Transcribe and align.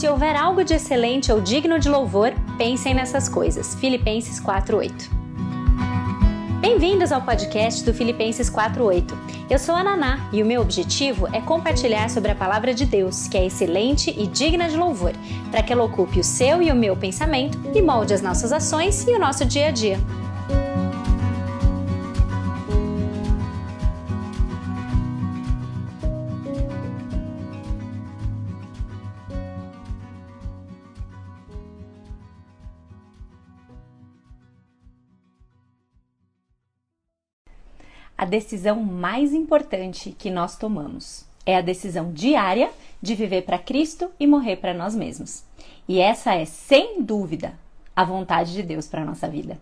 Se 0.00 0.08
houver 0.08 0.34
algo 0.34 0.64
de 0.64 0.72
excelente 0.72 1.30
ou 1.30 1.42
digno 1.42 1.78
de 1.78 1.86
louvor, 1.86 2.32
pensem 2.56 2.94
nessas 2.94 3.28
coisas. 3.28 3.74
Filipenses 3.74 4.40
4:8. 4.40 5.10
Bem-vindos 6.58 7.12
ao 7.12 7.20
podcast 7.20 7.84
do 7.84 7.92
Filipenses 7.92 8.48
4:8. 8.48 9.14
Eu 9.50 9.58
sou 9.58 9.74
a 9.74 9.84
Naná 9.84 10.26
e 10.32 10.42
o 10.42 10.46
meu 10.46 10.62
objetivo 10.62 11.28
é 11.34 11.42
compartilhar 11.42 12.08
sobre 12.08 12.30
a 12.30 12.34
palavra 12.34 12.72
de 12.72 12.86
Deus, 12.86 13.28
que 13.28 13.36
é 13.36 13.44
excelente 13.44 14.08
e 14.18 14.26
digna 14.26 14.70
de 14.70 14.76
louvor, 14.78 15.12
para 15.50 15.62
que 15.62 15.70
ela 15.70 15.84
ocupe 15.84 16.18
o 16.18 16.24
seu 16.24 16.62
e 16.62 16.72
o 16.72 16.74
meu 16.74 16.96
pensamento 16.96 17.58
e 17.74 17.82
molde 17.82 18.14
as 18.14 18.22
nossas 18.22 18.52
ações 18.52 19.06
e 19.06 19.14
o 19.14 19.18
nosso 19.18 19.44
dia 19.44 19.68
a 19.68 19.70
dia. 19.70 20.00
A 38.20 38.26
decisão 38.26 38.82
mais 38.82 39.32
importante 39.32 40.14
que 40.18 40.30
nós 40.30 40.54
tomamos. 40.54 41.24
É 41.46 41.56
a 41.56 41.62
decisão 41.62 42.12
diária 42.12 42.70
de 43.00 43.14
viver 43.14 43.46
para 43.46 43.58
Cristo 43.58 44.10
e 44.20 44.26
morrer 44.26 44.56
para 44.56 44.74
nós 44.74 44.94
mesmos. 44.94 45.42
E 45.88 46.00
essa 46.00 46.34
é, 46.34 46.44
sem 46.44 47.02
dúvida, 47.02 47.54
a 47.96 48.04
vontade 48.04 48.52
de 48.52 48.62
Deus 48.62 48.86
para 48.86 49.00
a 49.00 49.04
nossa 49.06 49.26
vida. 49.26 49.58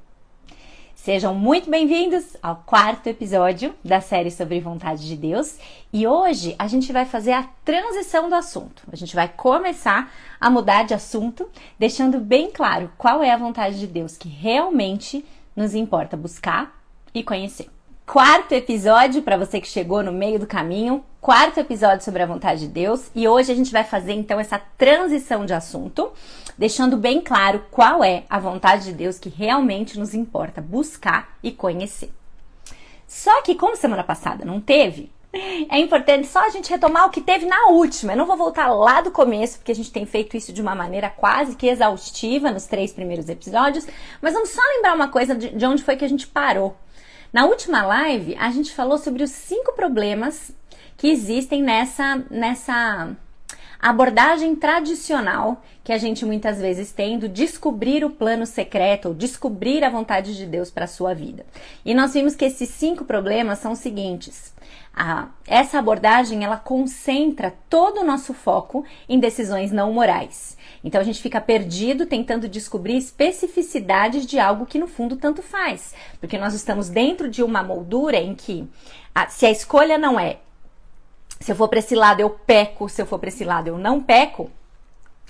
Sejam 0.96 1.36
muito 1.36 1.70
bem-vindos 1.70 2.36
ao 2.42 2.56
quarto 2.66 3.06
episódio 3.06 3.72
da 3.84 4.00
série 4.00 4.32
sobre 4.32 4.58
vontade 4.58 5.06
de 5.06 5.16
Deus 5.16 5.56
e 5.92 6.04
hoje 6.04 6.56
a 6.58 6.66
gente 6.66 6.92
vai 6.92 7.04
fazer 7.04 7.34
a 7.34 7.48
transição 7.64 8.28
do 8.28 8.34
assunto. 8.34 8.82
A 8.90 8.96
gente 8.96 9.14
vai 9.14 9.28
começar 9.28 10.12
a 10.40 10.50
mudar 10.50 10.82
de 10.82 10.94
assunto, 10.94 11.48
deixando 11.78 12.18
bem 12.18 12.50
claro 12.50 12.90
qual 12.98 13.22
é 13.22 13.30
a 13.30 13.38
vontade 13.38 13.78
de 13.78 13.86
Deus 13.86 14.16
que 14.16 14.28
realmente 14.28 15.24
nos 15.54 15.76
importa 15.76 16.16
buscar 16.16 16.76
e 17.14 17.22
conhecer 17.22 17.70
quarto 18.08 18.52
episódio 18.52 19.20
para 19.20 19.36
você 19.36 19.60
que 19.60 19.68
chegou 19.68 20.02
no 20.02 20.10
meio 20.10 20.38
do 20.38 20.46
caminho, 20.46 21.04
quarto 21.20 21.60
episódio 21.60 22.02
sobre 22.02 22.22
a 22.22 22.26
vontade 22.26 22.60
de 22.60 22.68
Deus, 22.68 23.10
e 23.14 23.28
hoje 23.28 23.52
a 23.52 23.54
gente 23.54 23.70
vai 23.70 23.84
fazer 23.84 24.14
então 24.14 24.40
essa 24.40 24.58
transição 24.78 25.44
de 25.44 25.52
assunto, 25.52 26.10
deixando 26.56 26.96
bem 26.96 27.20
claro 27.20 27.66
qual 27.70 28.02
é 28.02 28.24
a 28.30 28.38
vontade 28.38 28.86
de 28.86 28.92
Deus 28.94 29.18
que 29.18 29.28
realmente 29.28 29.98
nos 29.98 30.14
importa 30.14 30.62
buscar 30.62 31.36
e 31.42 31.52
conhecer. 31.52 32.10
Só 33.06 33.42
que 33.42 33.54
como 33.54 33.76
semana 33.76 34.02
passada 34.02 34.42
não 34.42 34.58
teve, 34.58 35.12
é 35.68 35.78
importante 35.78 36.26
só 36.26 36.46
a 36.46 36.48
gente 36.48 36.70
retomar 36.70 37.06
o 37.06 37.10
que 37.10 37.20
teve 37.20 37.44
na 37.44 37.66
última. 37.68 38.14
Eu 38.14 38.16
não 38.16 38.26
vou 38.26 38.38
voltar 38.38 38.68
lá 38.68 39.02
do 39.02 39.10
começo, 39.10 39.58
porque 39.58 39.72
a 39.72 39.74
gente 39.74 39.92
tem 39.92 40.06
feito 40.06 40.34
isso 40.34 40.50
de 40.50 40.62
uma 40.62 40.74
maneira 40.74 41.10
quase 41.10 41.54
que 41.54 41.68
exaustiva 41.68 42.50
nos 42.50 42.64
três 42.64 42.90
primeiros 42.90 43.28
episódios, 43.28 43.86
mas 44.22 44.32
vamos 44.32 44.48
só 44.48 44.62
lembrar 44.76 44.94
uma 44.94 45.08
coisa 45.08 45.34
de 45.34 45.66
onde 45.66 45.82
foi 45.82 45.94
que 45.94 46.06
a 46.06 46.08
gente 46.08 46.26
parou. 46.26 46.74
Na 47.32 47.46
última 47.46 47.84
live, 47.84 48.34
a 48.36 48.50
gente 48.50 48.72
falou 48.72 48.96
sobre 48.96 49.22
os 49.22 49.30
cinco 49.30 49.72
problemas 49.72 50.50
que 50.96 51.08
existem 51.08 51.62
nessa, 51.62 52.24
nessa 52.30 53.16
abordagem 53.80 54.56
tradicional 54.56 55.62
que 55.84 55.92
a 55.92 55.98
gente 55.98 56.24
muitas 56.24 56.60
vezes 56.60 56.90
tem 56.90 57.18
do 57.18 57.28
descobrir 57.28 58.04
o 58.04 58.10
plano 58.10 58.44
secreto 58.44 59.08
ou 59.08 59.14
descobrir 59.14 59.84
a 59.84 59.90
vontade 59.90 60.36
de 60.36 60.44
Deus 60.44 60.70
para 60.70 60.84
a 60.84 60.88
sua 60.88 61.14
vida. 61.14 61.46
E 61.84 61.94
nós 61.94 62.12
vimos 62.12 62.34
que 62.34 62.44
esses 62.44 62.68
cinco 62.70 63.04
problemas 63.04 63.58
são 63.58 63.72
os 63.72 63.78
seguintes. 63.78 64.52
A, 64.94 65.28
essa 65.46 65.78
abordagem 65.78 66.44
ela 66.44 66.56
concentra 66.56 67.54
todo 67.68 68.00
o 68.00 68.04
nosso 68.04 68.34
foco 68.34 68.84
em 69.08 69.20
decisões 69.20 69.70
não 69.70 69.92
morais. 69.92 70.56
Então 70.82 71.00
a 71.00 71.04
gente 71.04 71.22
fica 71.22 71.40
perdido 71.40 72.06
tentando 72.06 72.48
descobrir 72.48 72.96
especificidades 72.96 74.26
de 74.26 74.38
algo 74.38 74.66
que 74.66 74.78
no 74.78 74.86
fundo 74.86 75.16
tanto 75.16 75.42
faz, 75.42 75.94
porque 76.20 76.38
nós 76.38 76.54
estamos 76.54 76.88
dentro 76.88 77.28
de 77.28 77.42
uma 77.42 77.62
moldura 77.62 78.16
em 78.16 78.34
que 78.34 78.68
a, 79.14 79.28
se 79.28 79.46
a 79.46 79.50
escolha 79.50 79.98
não 79.98 80.18
é 80.18 80.38
se 81.40 81.52
eu 81.52 81.56
for 81.56 81.68
para 81.68 81.78
esse 81.78 81.94
lado 81.94 82.20
eu 82.20 82.30
peco, 82.30 82.88
se 82.88 83.00
eu 83.00 83.06
for 83.06 83.18
para 83.18 83.28
esse 83.28 83.44
lado 83.44 83.68
eu 83.68 83.78
não 83.78 84.02
peco, 84.02 84.50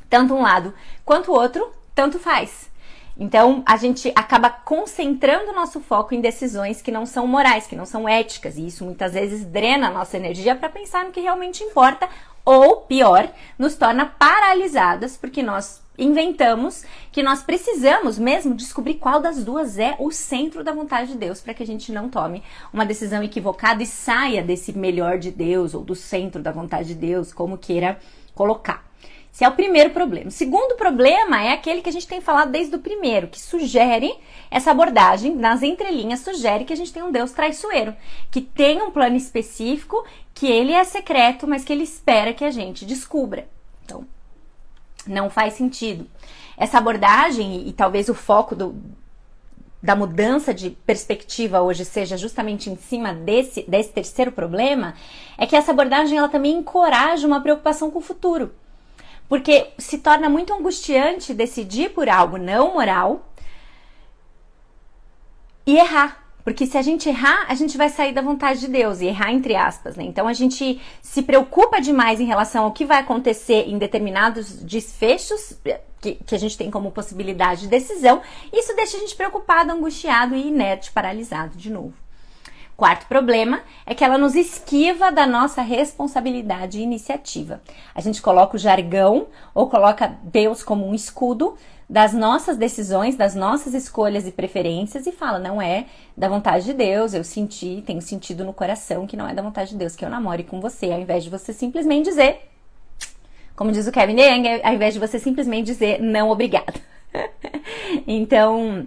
tanto 0.09 0.35
um 0.35 0.43
lado 0.43 0.73
quanto 1.05 1.31
o 1.31 1.35
outro, 1.35 1.71
tanto 1.95 2.19
faz. 2.19 2.71
Então, 3.19 3.65
a 3.67 3.77
gente 3.77 4.13
acaba 4.15 4.49
concentrando 4.49 5.53
nosso 5.53 5.81
foco 5.81 6.15
em 6.15 6.21
decisões 6.21 6.81
que 6.81 6.93
não 6.93 7.05
são 7.05 7.27
morais, 7.27 7.67
que 7.67 7.75
não 7.75 7.85
são 7.85 8.09
éticas, 8.09 8.57
e 8.57 8.67
isso 8.67 8.85
muitas 8.85 9.15
vezes 9.15 9.45
drena 9.45 9.89
a 9.89 9.91
nossa 9.91 10.17
energia 10.17 10.55
para 10.55 10.69
pensar 10.69 11.05
no 11.05 11.11
que 11.11 11.21
realmente 11.21 11.65
importa 11.65 12.09
ou 12.45 12.79
pior, 12.79 13.29
nos 13.59 13.75
torna 13.75 14.07
paralisadas 14.07 15.19
porque 15.19 15.43
nós 15.43 15.83
inventamos 15.99 16.83
que 17.13 17.23
nós 17.23 17.43
precisamos 17.43 18.19
mesmo 18.19 18.55
descobrir 18.55 18.95
qual 18.95 19.21
das 19.21 19.45
duas 19.45 19.79
é 19.79 19.97
o 19.99 20.11
centro 20.11 20.65
da 20.65 20.73
vontade 20.73 21.13
de 21.13 21.19
Deus 21.19 21.43
para 21.43 21.53
que 21.53 21.63
a 21.63 21.67
gente 21.67 21.93
não 21.93 22.09
tome 22.09 22.43
uma 22.73 22.87
decisão 22.87 23.23
equivocada 23.23 23.83
e 23.83 23.87
saia 23.87 24.43
desse 24.43 24.73
melhor 24.73 25.19
de 25.19 25.31
Deus 25.31 25.75
ou 25.75 25.83
do 25.83 25.95
centro 25.95 26.41
da 26.43 26.51
vontade 26.51 26.89
de 26.89 26.95
Deus, 26.95 27.35
como 27.35 27.59
queira 27.59 27.99
colocar. 28.35 28.88
Esse 29.33 29.45
é 29.45 29.49
o 29.49 29.53
primeiro 29.53 29.91
problema. 29.91 30.29
O 30.29 30.33
segundo 30.33 30.75
problema 30.75 31.43
é 31.43 31.53
aquele 31.53 31.83
que 31.83 31.89
a 31.89 31.93
gente 31.93 32.09
tem 32.09 32.21
falado 32.21 32.51
desde 32.51 32.75
o 32.75 32.79
primeiro, 32.79 33.29
que 33.29 33.41
sugere 33.41 34.13
essa 34.51 34.71
abordagem, 34.71 35.35
nas 35.35 35.63
entrelinhas, 35.63 36.21
sugere 36.21 36.65
que 36.65 36.73
a 36.73 36.77
gente 36.77 36.93
tem 36.93 37.03
um 37.03 37.13
Deus 37.13 37.33
traiçoeiro, 37.33 37.95
que 38.31 38.41
tem 38.41 38.83
um 38.83 38.91
plano 38.91 39.17
específico, 39.17 40.05
que 40.35 40.47
ele 40.47 40.73
é 40.73 40.83
secreto, 40.85 41.47
mas 41.47 41.65
que 41.65 41.73
ele 41.73 41.85
espera 41.85 42.33
que 42.33 42.45
a 42.45 42.51
gente 42.51 42.85
descubra. 42.85 43.49
Então, 43.85 44.07
não 45.07 45.31
faz 45.31 45.55
sentido. 45.55 46.07
Essa 46.57 46.79
abordagem, 46.79 47.57
e, 47.57 47.69
e 47.69 47.73
talvez 47.73 48.09
o 48.09 48.15
foco 48.15 48.57
do, 48.57 48.75
da 49.83 49.95
mudança 49.95 50.53
de 50.53 50.71
perspectiva 50.71 51.63
hoje 51.63 51.85
seja 51.85 52.17
justamente 52.17 52.69
em 52.69 52.77
cima 52.77 53.15
desse, 53.15 53.63
desse 53.63 53.91
terceiro 53.91 54.33
problema, 54.33 54.95
é 55.37 55.47
que 55.47 55.55
essa 55.55 55.71
abordagem 55.71 56.19
ela 56.19 56.29
também 56.29 56.57
encoraja 56.57 57.27
uma 57.27 57.41
preocupação 57.41 57.91
com 57.91 57.99
o 58.01 58.03
futuro. 58.03 58.53
Porque 59.29 59.69
se 59.79 59.99
torna 59.99 60.29
muito 60.29 60.53
angustiante 60.55 61.35
decidir 61.35 61.91
por 61.91 62.09
algo 62.09 62.39
não 62.39 62.75
moral 62.75 63.33
e 65.67 65.77
errar. 65.77 66.25
Porque 66.43 66.65
se 66.65 66.79
a 66.79 66.83
gente 66.83 67.11
errar, 67.11 67.45
a 67.47 67.55
gente 67.55 67.77
vai 67.77 67.91
sair 67.91 68.15
da 68.15 68.23
vontade 68.23 68.61
de 68.61 68.69
Deus, 68.69 69.03
e 69.03 69.07
errar 69.07 69.33
entre 69.33 69.55
aspas, 69.55 69.97
né? 69.97 70.05
Então 70.05 70.27
a 70.27 70.33
gente 70.33 70.81
se 71.03 71.23
preocupa 71.23 71.79
demais 71.79 72.21
em 72.21 72.25
relação 72.25 72.65
ao 72.65 72.73
que 72.73 72.87
vai 72.87 73.01
acontecer 73.01 73.69
em 73.69 73.77
determinados 73.77 74.63
desfechos 74.63 75.59
que, 76.01 76.15
que 76.15 76.35
a 76.35 76.39
gente 76.39 76.57
tem 76.57 76.71
como 76.71 76.91
possibilidade 76.91 77.63
de 77.63 77.69
decisão. 77.69 78.23
Isso 78.51 78.75
deixa 78.75 78.97
a 78.97 79.01
gente 79.01 79.15
preocupado, 79.15 79.73
angustiado 79.73 80.35
e 80.35 80.49
inerte, 80.49 80.91
paralisado 80.91 81.55
de 81.55 81.71
novo. 81.71 81.93
Quarto 82.79 83.09
problema 83.09 83.63
é 83.85 83.93
que 83.93 84.05
ela 84.05 84.17
nos 84.17 84.37
esquiva 84.37 85.11
da 85.11 85.27
nossa 85.27 85.63
responsabilidade 85.63 86.79
e 86.79 86.83
iniciativa. 86.83 87.61
A 87.93 88.01
gente 88.01 88.23
coloca 88.23 88.55
o 88.55 88.59
jargão 88.59 89.27
ou 89.53 89.69
coloca 89.69 90.17
Deus 90.23 90.63
como 90.63 90.87
um 90.87 90.95
escudo 90.95 91.57
das 91.91 92.13
nossas 92.13 92.57
decisões, 92.57 93.17
das 93.17 93.35
nossas 93.35 93.75
escolhas 93.75 94.29
e 94.29 94.31
preferências 94.31 95.09
e 95.09 95.11
fala, 95.11 95.41
não 95.41 95.61
é 95.61 95.87
da 96.17 96.29
vontade 96.29 96.67
de 96.67 96.73
Deus, 96.73 97.15
eu 97.15 97.25
senti, 97.25 97.83
tenho 97.85 98.01
sentido 98.01 98.45
no 98.45 98.53
coração 98.53 99.09
que 99.09 99.17
não 99.17 99.29
é 99.29 99.35
da 99.35 99.43
vontade 99.43 99.71
de 99.71 99.77
Deus 99.77 99.97
que 99.97 100.05
eu 100.05 100.09
namore 100.09 100.45
com 100.45 100.61
você, 100.61 100.93
ao 100.93 101.01
invés 101.01 101.25
de 101.25 101.31
você 101.31 101.53
simplesmente 101.53 102.05
dizer, 102.05 102.49
como 103.57 103.73
diz 103.73 103.89
o 103.89 103.93
Kevin 103.93 104.21
Young, 104.21 104.63
ao 104.63 104.75
invés 104.75 104.95
de 104.95 105.01
você 105.01 105.19
simplesmente 105.19 105.67
dizer 105.67 106.01
não 106.01 106.31
obrigado. 106.31 106.81
então, 108.07 108.87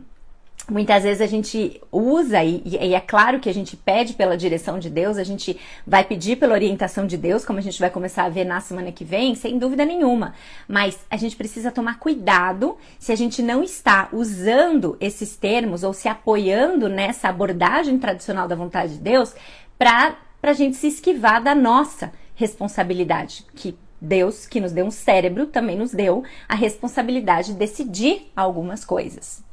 Muitas 0.71 1.03
vezes 1.03 1.21
a 1.21 1.25
gente 1.25 1.81
usa, 1.91 2.41
e, 2.41 2.63
e, 2.65 2.93
é 2.93 2.99
claro 3.01 3.41
que 3.41 3.49
a 3.49 3.53
gente 3.53 3.75
pede 3.75 4.13
pela 4.13 4.37
direção 4.37 4.79
de 4.79 4.89
Deus, 4.89 5.17
a 5.17 5.23
gente 5.25 5.59
vai 5.85 6.01
pedir 6.01 6.37
pela 6.37 6.53
orientação 6.53 7.05
de 7.05 7.17
Deus, 7.17 7.43
como 7.43 7.59
a 7.59 7.61
gente 7.61 7.77
vai 7.77 7.89
começar 7.89 8.23
a 8.23 8.29
ver 8.29 8.45
na 8.45 8.61
semana 8.61 8.89
que 8.89 9.03
vem, 9.03 9.35
sem 9.35 9.59
dúvida 9.59 9.83
nenhuma. 9.83 10.33
Mas 10.69 10.97
a 11.09 11.17
gente 11.17 11.35
precisa 11.35 11.71
tomar 11.71 11.99
cuidado 11.99 12.77
se 12.97 13.11
a 13.11 13.17
gente 13.17 13.41
não 13.41 13.61
está 13.61 14.07
usando 14.13 14.95
esses 15.01 15.35
termos 15.35 15.83
ou 15.83 15.91
se 15.91 16.07
apoiando 16.07 16.87
nessa 16.87 17.27
abordagem 17.27 17.99
tradicional 17.99 18.47
da 18.47 18.55
vontade 18.55 18.93
de 18.93 18.99
Deus 18.99 19.35
para 19.77 20.15
a 20.41 20.53
gente 20.53 20.77
se 20.77 20.87
esquivar 20.87 21.43
da 21.43 21.53
nossa 21.53 22.13
responsabilidade, 22.33 23.45
que 23.55 23.77
Deus, 23.99 24.47
que 24.47 24.61
nos 24.61 24.71
deu 24.71 24.85
um 24.85 24.91
cérebro, 24.91 25.47
também 25.47 25.77
nos 25.77 25.91
deu 25.91 26.23
a 26.47 26.55
responsabilidade 26.55 27.51
de 27.51 27.59
decidir 27.59 28.31
algumas 28.33 28.85
coisas. 28.85 29.43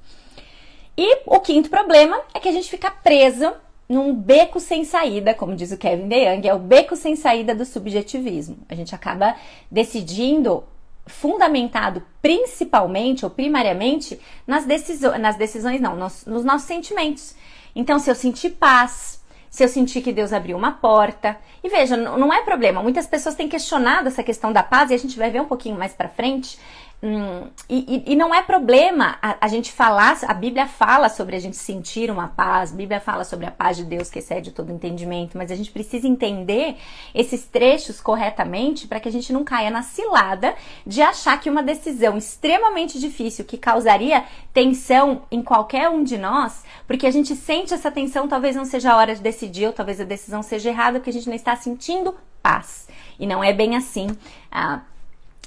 E 0.98 1.20
o 1.26 1.38
quinto 1.38 1.70
problema 1.70 2.20
é 2.34 2.40
que 2.40 2.48
a 2.48 2.52
gente 2.52 2.68
fica 2.68 2.90
preso 2.90 3.52
num 3.88 4.12
beco 4.12 4.58
sem 4.58 4.84
saída, 4.84 5.32
como 5.32 5.54
diz 5.54 5.70
o 5.70 5.78
Kevin 5.78 6.08
DeYoung, 6.08 6.48
é 6.48 6.52
o 6.52 6.58
beco 6.58 6.96
sem 6.96 7.14
saída 7.14 7.54
do 7.54 7.64
subjetivismo. 7.64 8.58
A 8.68 8.74
gente 8.74 8.92
acaba 8.96 9.36
decidindo 9.70 10.64
fundamentado 11.06 12.02
principalmente 12.20 13.24
ou 13.24 13.30
primariamente 13.30 14.18
nas 14.44 14.64
decisões, 14.64 15.20
nas 15.20 15.36
decisões 15.36 15.80
não, 15.80 15.94
nos, 15.94 16.26
nos 16.26 16.44
nossos 16.44 16.66
sentimentos. 16.66 17.36
Então, 17.76 18.00
se 18.00 18.10
eu 18.10 18.14
sentir 18.16 18.50
paz, 18.50 19.18
se 19.50 19.64
eu 19.64 19.68
sentir 19.68 20.02
que 20.02 20.12
Deus 20.12 20.32
abriu 20.32 20.56
uma 20.56 20.72
porta. 20.72 21.38
E 21.62 21.68
veja, 21.68 21.96
não 21.96 22.32
é 22.32 22.42
problema. 22.42 22.82
Muitas 22.82 23.06
pessoas 23.06 23.34
têm 23.34 23.48
questionado 23.48 24.08
essa 24.08 24.22
questão 24.22 24.52
da 24.52 24.62
paz 24.62 24.90
e 24.90 24.94
a 24.94 24.98
gente 24.98 25.18
vai 25.18 25.30
ver 25.30 25.40
um 25.40 25.46
pouquinho 25.46 25.78
mais 25.78 25.92
para 25.92 26.08
frente. 26.08 26.58
Hum, 27.00 27.48
e, 27.68 28.02
e, 28.08 28.16
não 28.16 28.34
é 28.34 28.42
problema 28.42 29.18
a, 29.22 29.36
a, 29.42 29.46
gente 29.46 29.70
falar, 29.70 30.18
a 30.26 30.34
Bíblia 30.34 30.66
fala 30.66 31.08
sobre 31.08 31.36
a 31.36 31.38
gente 31.38 31.56
sentir 31.56 32.10
uma 32.10 32.26
paz, 32.26 32.72
a 32.72 32.76
Bíblia 32.76 32.98
fala 32.98 33.22
sobre 33.22 33.46
a 33.46 33.52
paz 33.52 33.76
de 33.76 33.84
Deus 33.84 34.10
que 34.10 34.18
excede 34.18 34.50
todo 34.50 34.72
entendimento, 34.72 35.38
mas 35.38 35.52
a 35.52 35.54
gente 35.54 35.70
precisa 35.70 36.08
entender 36.08 36.76
esses 37.14 37.46
trechos 37.46 38.00
corretamente 38.00 38.88
para 38.88 38.98
que 38.98 39.08
a 39.08 39.12
gente 39.12 39.32
não 39.32 39.44
caia 39.44 39.70
na 39.70 39.82
cilada 39.82 40.56
de 40.84 41.00
achar 41.00 41.40
que 41.40 41.48
uma 41.48 41.62
decisão 41.62 42.18
extremamente 42.18 42.98
difícil 42.98 43.44
que 43.44 43.56
causaria 43.56 44.24
tensão 44.52 45.22
em 45.30 45.40
qualquer 45.40 45.88
um 45.88 46.02
de 46.02 46.18
nós, 46.18 46.64
porque 46.84 47.06
a 47.06 47.12
gente 47.12 47.36
sente 47.36 47.72
essa 47.72 47.92
tensão, 47.92 48.26
talvez 48.26 48.56
não 48.56 48.64
seja 48.64 48.92
a 48.92 48.96
hora 48.96 49.14
de 49.14 49.22
decidir, 49.22 49.68
ou 49.68 49.72
talvez 49.72 50.00
a 50.00 50.04
decisão 50.04 50.42
seja 50.42 50.70
errada, 50.70 50.98
porque 50.98 51.10
a 51.10 51.12
gente 51.12 51.28
não 51.28 51.36
está 51.36 51.54
sentindo 51.54 52.16
paz. 52.42 52.88
E 53.20 53.26
não 53.26 53.42
é 53.42 53.52
bem 53.52 53.76
assim. 53.76 54.08
Ah, 54.50 54.80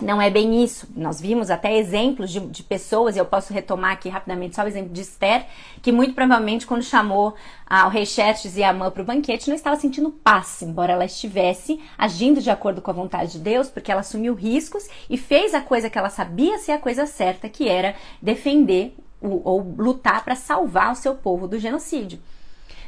não 0.01 0.21
é 0.21 0.29
bem 0.29 0.63
isso. 0.63 0.87
Nós 0.95 1.21
vimos 1.21 1.49
até 1.49 1.77
exemplos 1.77 2.29
de, 2.29 2.39
de, 2.39 2.63
pessoas, 2.63 3.15
e 3.15 3.19
eu 3.19 3.25
posso 3.25 3.53
retomar 3.53 3.93
aqui 3.93 4.09
rapidamente 4.09 4.55
só 4.55 4.63
o 4.63 4.67
exemplo 4.67 4.91
de 4.91 5.01
Esther, 5.01 5.45
que 5.81 5.91
muito 5.91 6.13
provavelmente 6.13 6.65
quando 6.65 6.83
chamou 6.83 7.35
ah, 7.65 7.87
o 7.87 7.89
rei 7.89 8.05
Xerxes 8.05 8.57
e 8.57 8.63
a 8.63 8.69
Amã 8.69 8.89
para 8.89 9.01
o 9.01 9.05
banquete, 9.05 9.47
não 9.47 9.55
estava 9.55 9.75
sentindo 9.75 10.09
paz, 10.09 10.61
embora 10.61 10.93
ela 10.93 11.05
estivesse 11.05 11.79
agindo 11.97 12.41
de 12.41 12.49
acordo 12.49 12.81
com 12.81 12.91
a 12.91 12.93
vontade 12.93 13.33
de 13.33 13.39
Deus, 13.39 13.69
porque 13.69 13.91
ela 13.91 14.01
assumiu 14.01 14.33
riscos 14.33 14.87
e 15.09 15.17
fez 15.17 15.53
a 15.53 15.61
coisa 15.61 15.89
que 15.89 15.97
ela 15.97 16.09
sabia 16.09 16.57
ser 16.57 16.73
a 16.73 16.79
coisa 16.79 17.05
certa, 17.05 17.47
que 17.47 17.69
era 17.69 17.95
defender 18.21 18.95
ou 19.21 19.61
lutar 19.77 20.25
para 20.25 20.35
salvar 20.35 20.91
o 20.91 20.95
seu 20.95 21.13
povo 21.13 21.47
do 21.47 21.59
genocídio. 21.59 22.19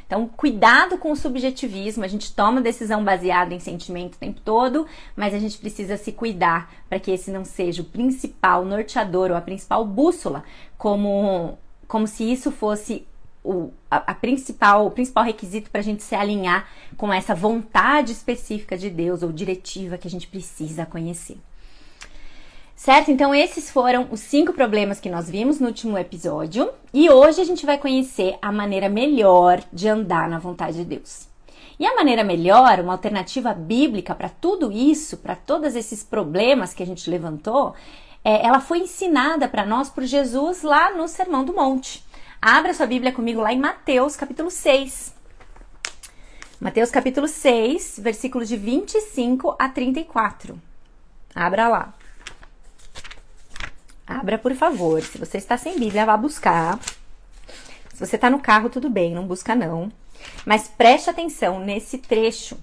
Então, 0.06 0.28
cuidado 0.28 0.98
com 0.98 1.10
o 1.10 1.16
subjetivismo. 1.16 2.04
A 2.04 2.08
gente 2.08 2.32
toma 2.34 2.60
decisão 2.60 3.02
baseada 3.04 3.54
em 3.54 3.60
sentimento 3.60 4.14
o 4.14 4.18
tempo 4.18 4.40
todo, 4.40 4.86
mas 5.16 5.34
a 5.34 5.38
gente 5.38 5.58
precisa 5.58 5.96
se 5.96 6.12
cuidar 6.12 6.72
para 6.88 7.00
que 7.00 7.10
esse 7.10 7.30
não 7.30 7.44
seja 7.44 7.82
o 7.82 7.86
principal 7.86 8.64
norteador 8.64 9.30
ou 9.30 9.36
a 9.36 9.40
principal 9.40 9.84
bússola, 9.84 10.44
como, 10.76 11.58
como 11.88 12.06
se 12.06 12.30
isso 12.30 12.50
fosse 12.50 13.06
o, 13.42 13.70
a, 13.90 13.96
a, 13.96 14.14
principal, 14.14 14.86
o 14.86 14.90
principal 14.90 15.24
requisito 15.24 15.70
para 15.70 15.80
a 15.80 15.84
gente 15.84 16.02
se 16.02 16.14
alinhar 16.14 16.66
com 16.96 17.12
essa 17.12 17.34
vontade 17.34 18.12
específica 18.12 18.76
de 18.76 18.88
Deus 18.88 19.22
ou 19.22 19.30
diretiva 19.30 19.98
que 19.98 20.08
a 20.08 20.10
gente 20.10 20.26
precisa 20.26 20.86
conhecer. 20.86 21.36
Certo? 22.76 23.10
Então, 23.10 23.34
esses 23.34 23.70
foram 23.70 24.08
os 24.10 24.20
cinco 24.20 24.52
problemas 24.52 24.98
que 24.98 25.08
nós 25.08 25.30
vimos 25.30 25.60
no 25.60 25.68
último 25.68 25.96
episódio. 25.96 26.70
E 26.92 27.08
hoje 27.08 27.40
a 27.40 27.44
gente 27.44 27.64
vai 27.64 27.78
conhecer 27.78 28.36
a 28.42 28.50
maneira 28.50 28.88
melhor 28.88 29.62
de 29.72 29.88
andar 29.88 30.28
na 30.28 30.38
vontade 30.38 30.78
de 30.78 30.84
Deus. 30.84 31.28
E 31.78 31.86
a 31.86 31.94
maneira 31.94 32.22
melhor, 32.22 32.80
uma 32.80 32.92
alternativa 32.92 33.52
bíblica 33.52 34.14
para 34.14 34.28
tudo 34.28 34.70
isso, 34.70 35.16
para 35.18 35.34
todos 35.34 35.74
esses 35.74 36.02
problemas 36.02 36.74
que 36.74 36.82
a 36.82 36.86
gente 36.86 37.08
levantou, 37.08 37.74
é, 38.24 38.46
ela 38.46 38.60
foi 38.60 38.78
ensinada 38.78 39.48
para 39.48 39.66
nós 39.66 39.88
por 39.90 40.04
Jesus 40.04 40.62
lá 40.62 40.92
no 40.92 41.08
Sermão 41.08 41.44
do 41.44 41.52
Monte. 41.52 42.04
Abra 42.40 42.74
sua 42.74 42.86
Bíblia 42.86 43.12
comigo 43.12 43.40
lá 43.40 43.52
em 43.52 43.58
Mateus 43.58 44.16
capítulo 44.16 44.50
6. 44.50 45.14
Mateus 46.60 46.90
capítulo 46.90 47.26
6, 47.26 48.00
versículos 48.02 48.48
de 48.48 48.56
25 48.56 49.56
a 49.58 49.68
34. 49.68 50.60
Abra 51.34 51.68
lá. 51.68 51.94
Abra, 54.06 54.38
por 54.38 54.54
favor. 54.54 55.02
Se 55.02 55.18
você 55.18 55.38
está 55.38 55.56
sem 55.56 55.78
Bíblia, 55.78 56.04
vá 56.04 56.16
buscar. 56.16 56.78
Se 57.92 58.04
você 58.04 58.16
está 58.16 58.28
no 58.28 58.40
carro, 58.40 58.68
tudo 58.68 58.90
bem, 58.90 59.14
não 59.14 59.26
busca 59.26 59.54
não. 59.54 59.90
Mas 60.44 60.68
preste 60.68 61.08
atenção 61.08 61.58
nesse 61.58 61.98
trecho. 61.98 62.58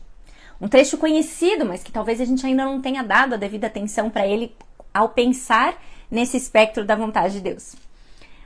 Um 0.60 0.68
trecho 0.68 0.98
conhecido, 0.98 1.66
mas 1.66 1.82
que 1.82 1.92
talvez 1.92 2.22
a 2.22 2.26
gente 2.26 2.46
ainda 2.46 2.66
não 2.66 2.82
tenha 2.82 3.04
dado 3.04 3.34
a 3.34 3.38
devida 3.38 3.68
atenção 3.68 4.10
para 4.10 4.28
ele 4.28 4.56
ao 4.94 5.10
pensar 5.10 5.82
nesse 6.10 6.38
espectro 6.38 6.86
da 6.86 6.96
vontade 6.96 7.36
de 7.36 7.42
Deus. 7.42 7.76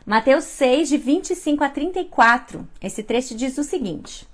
Mateus 0.06 0.46
6, 0.46 0.90
de 0.90 0.98
25 0.98 1.64
a 1.64 1.70
34. 1.70 2.66
Esse 2.82 3.04
trecho 3.04 3.36
diz 3.36 3.58
o 3.58 3.64
seguinte: 3.64 4.26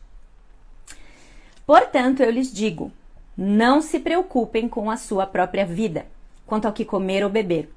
Portanto, 1.65 2.21
eu 2.21 2.29
lhes 2.29 2.53
digo: 2.53 2.91
não 3.35 3.81
se 3.81 3.99
preocupem 3.99 4.69
com 4.69 4.91
a 4.91 4.97
sua 4.97 5.25
própria 5.25 5.65
vida, 5.65 6.05
quanto 6.45 6.67
ao 6.67 6.73
que 6.73 6.85
comer 6.85 7.23
ou 7.23 7.29
beber 7.29 7.71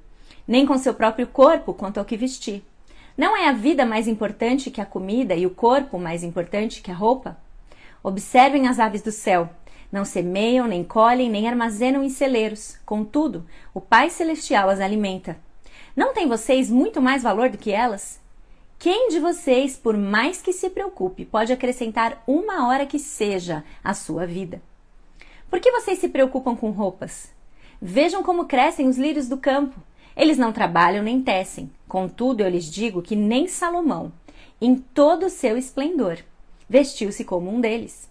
nem 0.47 0.65
com 0.65 0.77
seu 0.77 0.93
próprio 0.93 1.27
corpo 1.27 1.73
quanto 1.73 1.97
ao 1.97 2.05
que 2.05 2.17
vestir. 2.17 2.63
Não 3.17 3.35
é 3.35 3.47
a 3.47 3.53
vida 3.53 3.85
mais 3.85 4.07
importante 4.07 4.69
que 4.69 4.81
a 4.81 4.85
comida 4.85 5.35
e 5.35 5.45
o 5.45 5.49
corpo 5.49 5.97
mais 5.97 6.23
importante 6.23 6.81
que 6.81 6.91
a 6.91 6.95
roupa? 6.95 7.37
Observem 8.03 8.67
as 8.67 8.79
aves 8.79 9.01
do 9.01 9.11
céu. 9.11 9.49
Não 9.91 10.03
semeiam, 10.03 10.67
nem 10.67 10.83
colhem, 10.83 11.29
nem 11.29 11.47
armazenam 11.47 12.03
em 12.03 12.09
celeiros. 12.09 12.77
Contudo, 12.85 13.45
o 13.73 13.79
Pai 13.79 14.09
Celestial 14.09 14.69
as 14.69 14.79
alimenta. 14.79 15.37
Não 15.95 16.13
têm 16.13 16.27
vocês 16.27 16.69
muito 16.69 17.01
mais 17.01 17.23
valor 17.23 17.49
do 17.49 17.57
que 17.57 17.71
elas? 17.71 18.19
Quem 18.77 19.07
de 19.07 19.19
vocês, 19.19 19.77
por 19.77 19.95
mais 19.95 20.41
que 20.41 20.51
se 20.51 20.69
preocupe, 20.69 21.25
pode 21.25 21.53
acrescentar 21.53 22.21
uma 22.27 22.67
hora 22.67 22.85
que 22.85 22.99
seja 22.99 23.63
à 23.83 23.93
sua 23.93 24.27
vida? 24.27 24.61
Por 25.49 25.59
que 25.59 25.71
vocês 25.71 25.99
se 25.99 26.09
preocupam 26.09 26.55
com 26.55 26.71
roupas? 26.71 27.31
Vejam 27.81 28.21
como 28.21 28.45
crescem 28.45 28.87
os 28.87 28.97
lírios 28.97 29.29
do 29.29 29.37
campo. 29.37 29.79
Eles 30.15 30.37
não 30.37 30.53
trabalham 30.53 31.03
nem 31.03 31.21
tecem. 31.21 31.69
Contudo, 31.87 32.41
eu 32.41 32.49
lhes 32.49 32.65
digo 32.65 33.01
que 33.01 33.15
nem 33.15 33.47
Salomão, 33.47 34.11
em 34.61 34.75
todo 34.75 35.25
o 35.25 35.29
seu 35.29 35.57
esplendor, 35.57 36.17
vestiu-se 36.69 37.23
como 37.23 37.49
um 37.49 37.59
deles. 37.59 38.09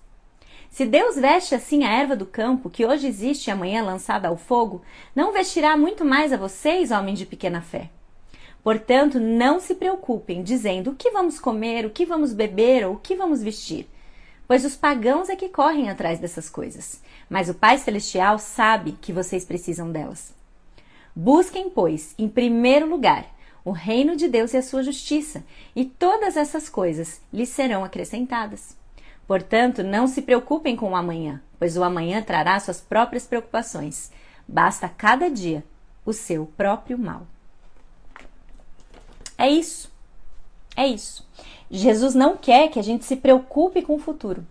Se 0.70 0.84
Deus 0.84 1.16
veste 1.16 1.54
assim 1.54 1.84
a 1.84 1.92
erva 1.92 2.16
do 2.16 2.26
campo, 2.26 2.68
que 2.68 2.84
hoje 2.84 3.06
existe 3.06 3.46
e 3.46 3.50
amanhã 3.50 3.82
lançada 3.82 4.28
ao 4.28 4.36
fogo, 4.36 4.82
não 5.14 5.32
vestirá 5.32 5.76
muito 5.76 6.04
mais 6.04 6.32
a 6.32 6.36
vocês, 6.36 6.90
homens 6.90 7.18
de 7.18 7.26
pequena 7.26 7.62
fé. 7.62 7.90
Portanto, 8.62 9.20
não 9.20 9.60
se 9.60 9.74
preocupem 9.74 10.42
dizendo 10.42 10.90
o 10.90 10.94
que 10.96 11.10
vamos 11.10 11.38
comer, 11.38 11.86
o 11.86 11.90
que 11.90 12.04
vamos 12.04 12.32
beber 12.32 12.84
ou 12.84 12.94
o 12.94 12.98
que 12.98 13.14
vamos 13.14 13.42
vestir, 13.42 13.86
pois 14.48 14.64
os 14.64 14.74
pagãos 14.74 15.28
é 15.28 15.36
que 15.36 15.48
correm 15.48 15.90
atrás 15.90 16.18
dessas 16.18 16.50
coisas. 16.50 17.00
Mas 17.30 17.48
o 17.48 17.54
Pai 17.54 17.78
Celestial 17.78 18.38
sabe 18.38 18.92
que 19.00 19.12
vocês 19.12 19.44
precisam 19.44 19.92
delas. 19.92 20.34
Busquem, 21.14 21.70
pois, 21.70 22.14
em 22.18 22.28
primeiro 22.28 22.88
lugar, 22.88 23.26
o 23.64 23.70
reino 23.70 24.16
de 24.16 24.28
Deus 24.28 24.52
e 24.52 24.56
a 24.56 24.62
sua 24.62 24.82
justiça, 24.82 25.44
e 25.74 25.84
todas 25.84 26.36
essas 26.36 26.68
coisas 26.68 27.20
lhes 27.32 27.48
serão 27.48 27.84
acrescentadas. 27.84 28.76
Portanto, 29.26 29.82
não 29.82 30.06
se 30.06 30.20
preocupem 30.20 30.76
com 30.76 30.90
o 30.90 30.96
amanhã, 30.96 31.40
pois 31.58 31.76
o 31.76 31.84
amanhã 31.84 32.22
trará 32.22 32.58
suas 32.60 32.80
próprias 32.80 33.26
preocupações. 33.26 34.10
Basta 34.46 34.88
cada 34.88 35.30
dia 35.30 35.64
o 36.04 36.12
seu 36.12 36.46
próprio 36.56 36.98
mal. 36.98 37.26
É 39.38 39.48
isso. 39.48 39.90
É 40.76 40.86
isso. 40.86 41.26
Jesus 41.70 42.14
não 42.14 42.36
quer 42.36 42.68
que 42.68 42.78
a 42.78 42.82
gente 42.82 43.04
se 43.04 43.16
preocupe 43.16 43.80
com 43.82 43.94
o 43.94 43.98
futuro. 43.98 44.44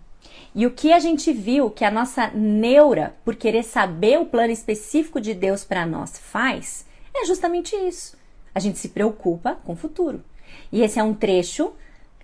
E 0.54 0.66
o 0.66 0.70
que 0.70 0.92
a 0.92 1.00
gente 1.00 1.32
viu 1.32 1.68
que 1.68 1.84
a 1.84 1.90
nossa 1.90 2.28
neura, 2.28 3.16
por 3.24 3.34
querer 3.34 3.64
saber 3.64 4.20
o 4.20 4.26
plano 4.26 4.52
específico 4.52 5.20
de 5.20 5.34
Deus 5.34 5.64
para 5.64 5.84
nós, 5.84 6.16
faz, 6.16 6.86
é 7.12 7.24
justamente 7.26 7.74
isso. 7.74 8.16
A 8.54 8.60
gente 8.60 8.78
se 8.78 8.90
preocupa 8.90 9.56
com 9.64 9.72
o 9.72 9.76
futuro. 9.76 10.22
E 10.70 10.82
esse 10.82 11.00
é 11.00 11.02
um 11.02 11.14
trecho 11.14 11.72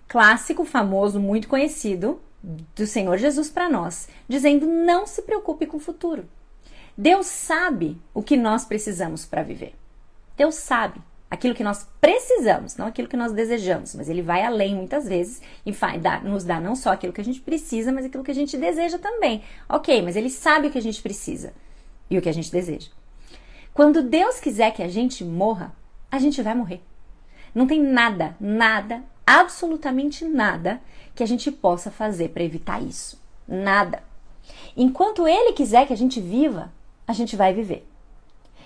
clássico, 0.07 0.65
famoso, 0.65 1.19
muito 1.19 1.49
conhecido 1.49 2.21
do 2.43 2.87
Senhor 2.87 3.17
Jesus 3.19 3.51
para 3.51 3.69
nós, 3.69 4.09
dizendo: 4.29 4.67
não 4.67 5.07
se 5.07 5.23
preocupe 5.23 5.67
com 5.67 5.77
o 5.77 5.81
futuro. 5.81 6.29
Deus 6.97 7.27
sabe 7.27 8.01
o 8.15 8.23
que 8.23 8.37
nós 8.37 8.65
precisamos 8.65 9.25
para 9.25 9.43
viver. 9.43 9.75
Deus 10.37 10.55
sabe 10.55 11.01
aquilo 11.31 11.55
que 11.55 11.63
nós 11.63 11.89
precisamos, 12.01 12.77
não 12.77 12.87
aquilo 12.87 13.07
que 13.07 13.17
nós 13.17 13.33
desejamos, 13.33 13.95
mas 13.95 14.09
ele 14.09 14.21
vai 14.21 14.43
além 14.43 14.75
muitas 14.75 15.07
vezes 15.07 15.41
e 15.65 15.73
nos 16.25 16.45
dá 16.45 16.61
não 16.61 16.75
só 16.75 16.91
aquilo 16.91 17.13
que 17.13 17.21
a 17.21 17.25
gente 17.25 17.41
precisa, 17.41 17.93
mas 17.93 18.05
aquilo 18.05 18.25
que 18.25 18.33
a 18.33 18.35
gente 18.35 18.57
deseja 18.57 18.99
também. 18.99 19.43
Ok, 19.69 20.03
mas 20.03 20.17
ele 20.17 20.29
sabe 20.29 20.67
o 20.67 20.71
que 20.71 20.79
a 20.79 20.83
gente 20.83 21.01
precisa 21.01 21.53
e 22.11 22.19
o 22.19 22.23
que 22.23 22.29
a 22.29 22.35
gente 22.35 22.51
deseja. 22.51 22.89
Quando 23.73 24.03
Deus 24.03 24.41
quiser 24.41 24.73
que 24.73 24.83
a 24.83 24.89
gente 24.89 25.25
morra, 25.25 25.73
a 26.11 26.19
gente 26.19 26.43
vai 26.43 26.55
morrer. 26.55 26.83
Não 27.55 27.67
tem 27.67 27.81
nada, 27.81 28.37
nada, 28.41 29.03
absolutamente 29.25 30.25
nada 30.25 30.81
que 31.15 31.23
a 31.23 31.27
gente 31.27 31.53
possa 31.53 31.91
fazer 31.91 32.31
para 32.31 32.43
evitar 32.43 32.83
isso. 32.83 33.21
Nada. 33.47 34.03
Enquanto 34.77 35.27
Ele 35.29 35.53
quiser 35.53 35.87
que 35.87 35.93
a 35.93 35.97
gente 35.97 36.21
viva, 36.21 36.73
a 37.07 37.13
gente 37.13 37.37
vai 37.37 37.53
viver. 37.53 37.87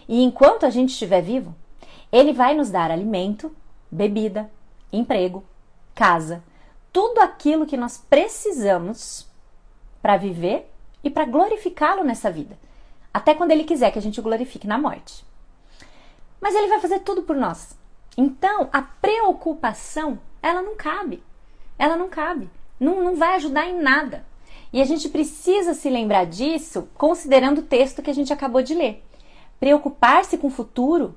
E 0.09 0.23
enquanto 0.23 0.65
a 0.65 0.71
gente 0.71 0.91
estiver 0.91 1.23
vivo, 1.23 1.55
ele 2.15 2.33
vai 2.33 2.55
nos 2.55 2.71
dar 2.71 2.93
alimento, 2.93 3.51
bebida, 3.91 4.49
emprego, 4.93 5.45
casa, 5.97 6.45
tudo 6.93 7.19
aquilo 7.19 7.67
que 7.67 7.77
nós 7.77 7.99
precisamos 7.99 9.29
para 10.01 10.17
viver 10.17 10.71
e 11.03 11.11
para 11.11 11.25
glorificá-lo 11.25 12.05
nessa 12.05 12.31
vida. 12.31 12.57
Até 13.13 13.35
quando 13.35 13.51
ele 13.51 13.65
quiser 13.65 13.91
que 13.91 13.99
a 13.99 14.03
gente 14.03 14.21
o 14.21 14.23
glorifique 14.23 14.65
na 14.65 14.79
morte. 14.79 15.25
Mas 16.41 16.55
ele 16.55 16.69
vai 16.69 16.79
fazer 16.79 17.01
tudo 17.01 17.23
por 17.23 17.35
nós. 17.35 17.77
Então, 18.17 18.69
a 18.73 18.81
preocupação, 18.81 20.21
ela 20.41 20.63
não 20.63 20.77
cabe. 20.77 21.21
Ela 21.77 21.97
não 21.97 22.09
cabe. 22.09 22.49
Não, 22.79 23.03
não 23.03 23.17
vai 23.17 23.35
ajudar 23.35 23.69
em 23.69 23.83
nada. 23.83 24.25
E 24.73 24.81
a 24.81 24.85
gente 24.85 25.09
precisa 25.09 25.75
se 25.75 25.91
lembrar 25.91 26.27
disso 26.27 26.89
considerando 26.95 27.59
o 27.59 27.65
texto 27.65 28.03
que 28.03 28.11
a 28.11 28.15
gente 28.15 28.33
acabou 28.33 28.63
de 28.63 28.73
ler. 28.73 29.05
Preocupar-se 29.59 30.39
com 30.39 30.47
o 30.47 30.51
futuro, 30.51 31.17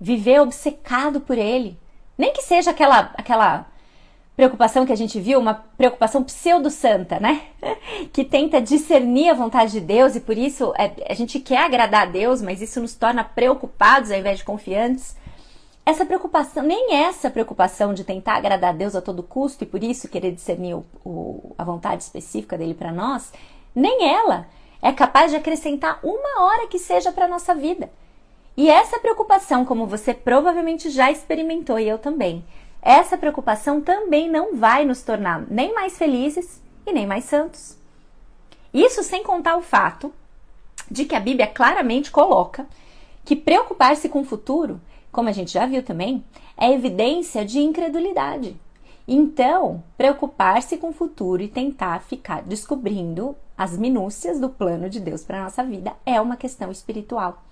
viver 0.00 0.40
obcecado 0.40 1.20
por 1.20 1.38
ele, 1.38 1.78
nem 2.16 2.32
que 2.32 2.42
seja 2.42 2.70
aquela 2.70 3.12
aquela 3.16 3.66
preocupação 4.36 4.84
que 4.84 4.92
a 4.92 4.96
gente 4.96 5.18
viu, 5.18 5.40
uma 5.40 5.54
preocupação 5.54 6.22
pseudo-santa, 6.22 7.18
né? 7.18 7.44
que 8.12 8.22
tenta 8.22 8.60
discernir 8.60 9.30
a 9.30 9.34
vontade 9.34 9.72
de 9.72 9.80
Deus 9.80 10.14
e 10.14 10.20
por 10.20 10.36
isso 10.36 10.74
é, 10.76 10.92
a 11.08 11.14
gente 11.14 11.40
quer 11.40 11.64
agradar 11.64 12.02
a 12.02 12.10
Deus, 12.10 12.42
mas 12.42 12.60
isso 12.60 12.80
nos 12.80 12.94
torna 12.94 13.24
preocupados 13.24 14.10
ao 14.10 14.18
invés 14.18 14.38
de 14.38 14.44
confiantes. 14.44 15.16
Essa 15.86 16.04
preocupação, 16.04 16.62
nem 16.62 16.96
essa 16.96 17.30
preocupação 17.30 17.94
de 17.94 18.04
tentar 18.04 18.34
agradar 18.34 18.70
a 18.70 18.76
Deus 18.76 18.94
a 18.94 19.00
todo 19.00 19.22
custo 19.22 19.64
e 19.64 19.66
por 19.66 19.82
isso 19.82 20.08
querer 20.08 20.32
discernir 20.32 20.74
o, 20.74 20.84
o, 21.04 21.54
a 21.56 21.64
vontade 21.64 22.02
específica 22.02 22.58
dele 22.58 22.74
para 22.74 22.92
nós, 22.92 23.32
nem 23.74 24.06
ela 24.12 24.48
é 24.82 24.92
capaz 24.92 25.30
de 25.30 25.36
acrescentar 25.36 25.98
uma 26.02 26.42
hora 26.44 26.66
que 26.66 26.78
seja 26.78 27.10
para 27.10 27.28
nossa 27.28 27.54
vida. 27.54 27.88
E 28.56 28.70
essa 28.70 28.98
preocupação, 28.98 29.64
como 29.64 29.86
você 29.86 30.14
provavelmente 30.14 30.88
já 30.88 31.10
experimentou 31.10 31.78
e 31.78 31.88
eu 31.88 31.98
também, 31.98 32.42
essa 32.80 33.18
preocupação 33.18 33.80
também 33.80 34.30
não 34.30 34.56
vai 34.56 34.84
nos 34.84 35.02
tornar 35.02 35.44
nem 35.50 35.74
mais 35.74 35.98
felizes 35.98 36.62
e 36.86 36.92
nem 36.92 37.06
mais 37.06 37.24
santos. 37.24 37.76
Isso 38.72 39.02
sem 39.02 39.22
contar 39.22 39.56
o 39.56 39.62
fato 39.62 40.12
de 40.90 41.04
que 41.04 41.14
a 41.14 41.20
Bíblia 41.20 41.46
claramente 41.46 42.10
coloca 42.10 42.66
que 43.24 43.36
preocupar-se 43.36 44.08
com 44.08 44.20
o 44.20 44.24
futuro, 44.24 44.80
como 45.10 45.28
a 45.28 45.32
gente 45.32 45.52
já 45.52 45.66
viu 45.66 45.82
também, 45.82 46.24
é 46.56 46.72
evidência 46.72 47.44
de 47.44 47.58
incredulidade. 47.58 48.56
Então, 49.06 49.82
preocupar-se 49.98 50.76
com 50.78 50.90
o 50.90 50.92
futuro 50.92 51.42
e 51.42 51.48
tentar 51.48 52.00
ficar 52.02 52.42
descobrindo 52.42 53.36
as 53.58 53.76
minúcias 53.76 54.40
do 54.40 54.48
plano 54.48 54.88
de 54.88 55.00
Deus 55.00 55.24
para 55.24 55.40
a 55.40 55.44
nossa 55.44 55.64
vida 55.64 55.92
é 56.04 56.20
uma 56.20 56.36
questão 56.36 56.70
espiritual. 56.70 57.42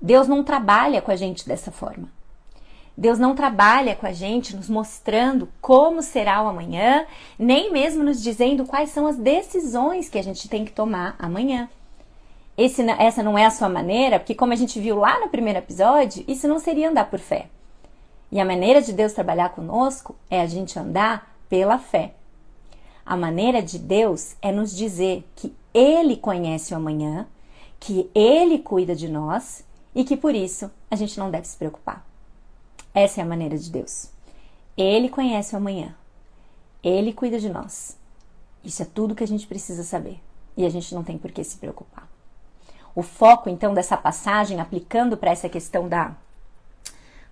Deus 0.00 0.28
não 0.28 0.44
trabalha 0.44 1.02
com 1.02 1.10
a 1.10 1.16
gente 1.16 1.46
dessa 1.46 1.72
forma. 1.72 2.08
Deus 2.96 3.16
não 3.16 3.34
trabalha 3.34 3.94
com 3.94 4.06
a 4.06 4.12
gente 4.12 4.56
nos 4.56 4.68
mostrando 4.68 5.48
como 5.60 6.02
será 6.02 6.42
o 6.42 6.48
amanhã, 6.48 7.06
nem 7.38 7.72
mesmo 7.72 8.02
nos 8.02 8.20
dizendo 8.20 8.64
quais 8.64 8.90
são 8.90 9.06
as 9.06 9.16
decisões 9.16 10.08
que 10.08 10.18
a 10.18 10.22
gente 10.22 10.48
tem 10.48 10.64
que 10.64 10.72
tomar 10.72 11.14
amanhã. 11.16 11.68
Esse, 12.56 12.82
essa 12.82 13.22
não 13.22 13.38
é 13.38 13.46
a 13.46 13.52
sua 13.52 13.68
maneira, 13.68 14.18
porque 14.18 14.34
como 14.34 14.52
a 14.52 14.56
gente 14.56 14.80
viu 14.80 14.96
lá 14.98 15.20
no 15.20 15.28
primeiro 15.28 15.60
episódio, 15.60 16.24
isso 16.26 16.48
não 16.48 16.58
seria 16.58 16.90
andar 16.90 17.08
por 17.08 17.20
fé. 17.20 17.46
E 18.32 18.40
a 18.40 18.44
maneira 18.44 18.82
de 18.82 18.92
Deus 18.92 19.12
trabalhar 19.12 19.50
conosco 19.50 20.16
é 20.28 20.40
a 20.40 20.46
gente 20.46 20.76
andar 20.76 21.32
pela 21.48 21.78
fé. 21.78 22.14
A 23.06 23.16
maneira 23.16 23.62
de 23.62 23.78
Deus 23.78 24.34
é 24.42 24.50
nos 24.50 24.76
dizer 24.76 25.24
que 25.36 25.54
Ele 25.72 26.16
conhece 26.16 26.74
o 26.74 26.76
amanhã, 26.76 27.28
que 27.78 28.10
Ele 28.12 28.58
cuida 28.58 28.96
de 28.96 29.08
nós 29.08 29.64
e 29.98 30.04
que 30.04 30.16
por 30.16 30.32
isso 30.32 30.70
a 30.88 30.94
gente 30.94 31.18
não 31.18 31.28
deve 31.28 31.48
se 31.48 31.56
preocupar. 31.56 32.06
Essa 32.94 33.20
é 33.20 33.24
a 33.24 33.26
maneira 33.26 33.58
de 33.58 33.68
Deus. 33.68 34.08
Ele 34.76 35.08
conhece 35.08 35.56
o 35.56 35.58
amanhã. 35.58 35.92
Ele 36.84 37.12
cuida 37.12 37.40
de 37.40 37.48
nós. 37.48 37.98
Isso 38.62 38.80
é 38.80 38.84
tudo 38.84 39.12
que 39.12 39.24
a 39.24 39.26
gente 39.26 39.44
precisa 39.48 39.82
saber. 39.82 40.20
E 40.56 40.64
a 40.64 40.70
gente 40.70 40.94
não 40.94 41.02
tem 41.02 41.18
por 41.18 41.32
que 41.32 41.42
se 41.42 41.56
preocupar. 41.56 42.08
O 42.94 43.02
foco, 43.02 43.50
então, 43.50 43.74
dessa 43.74 43.96
passagem, 43.96 44.60
aplicando 44.60 45.16
para 45.16 45.32
essa 45.32 45.48
questão 45.48 45.88
da, 45.88 46.14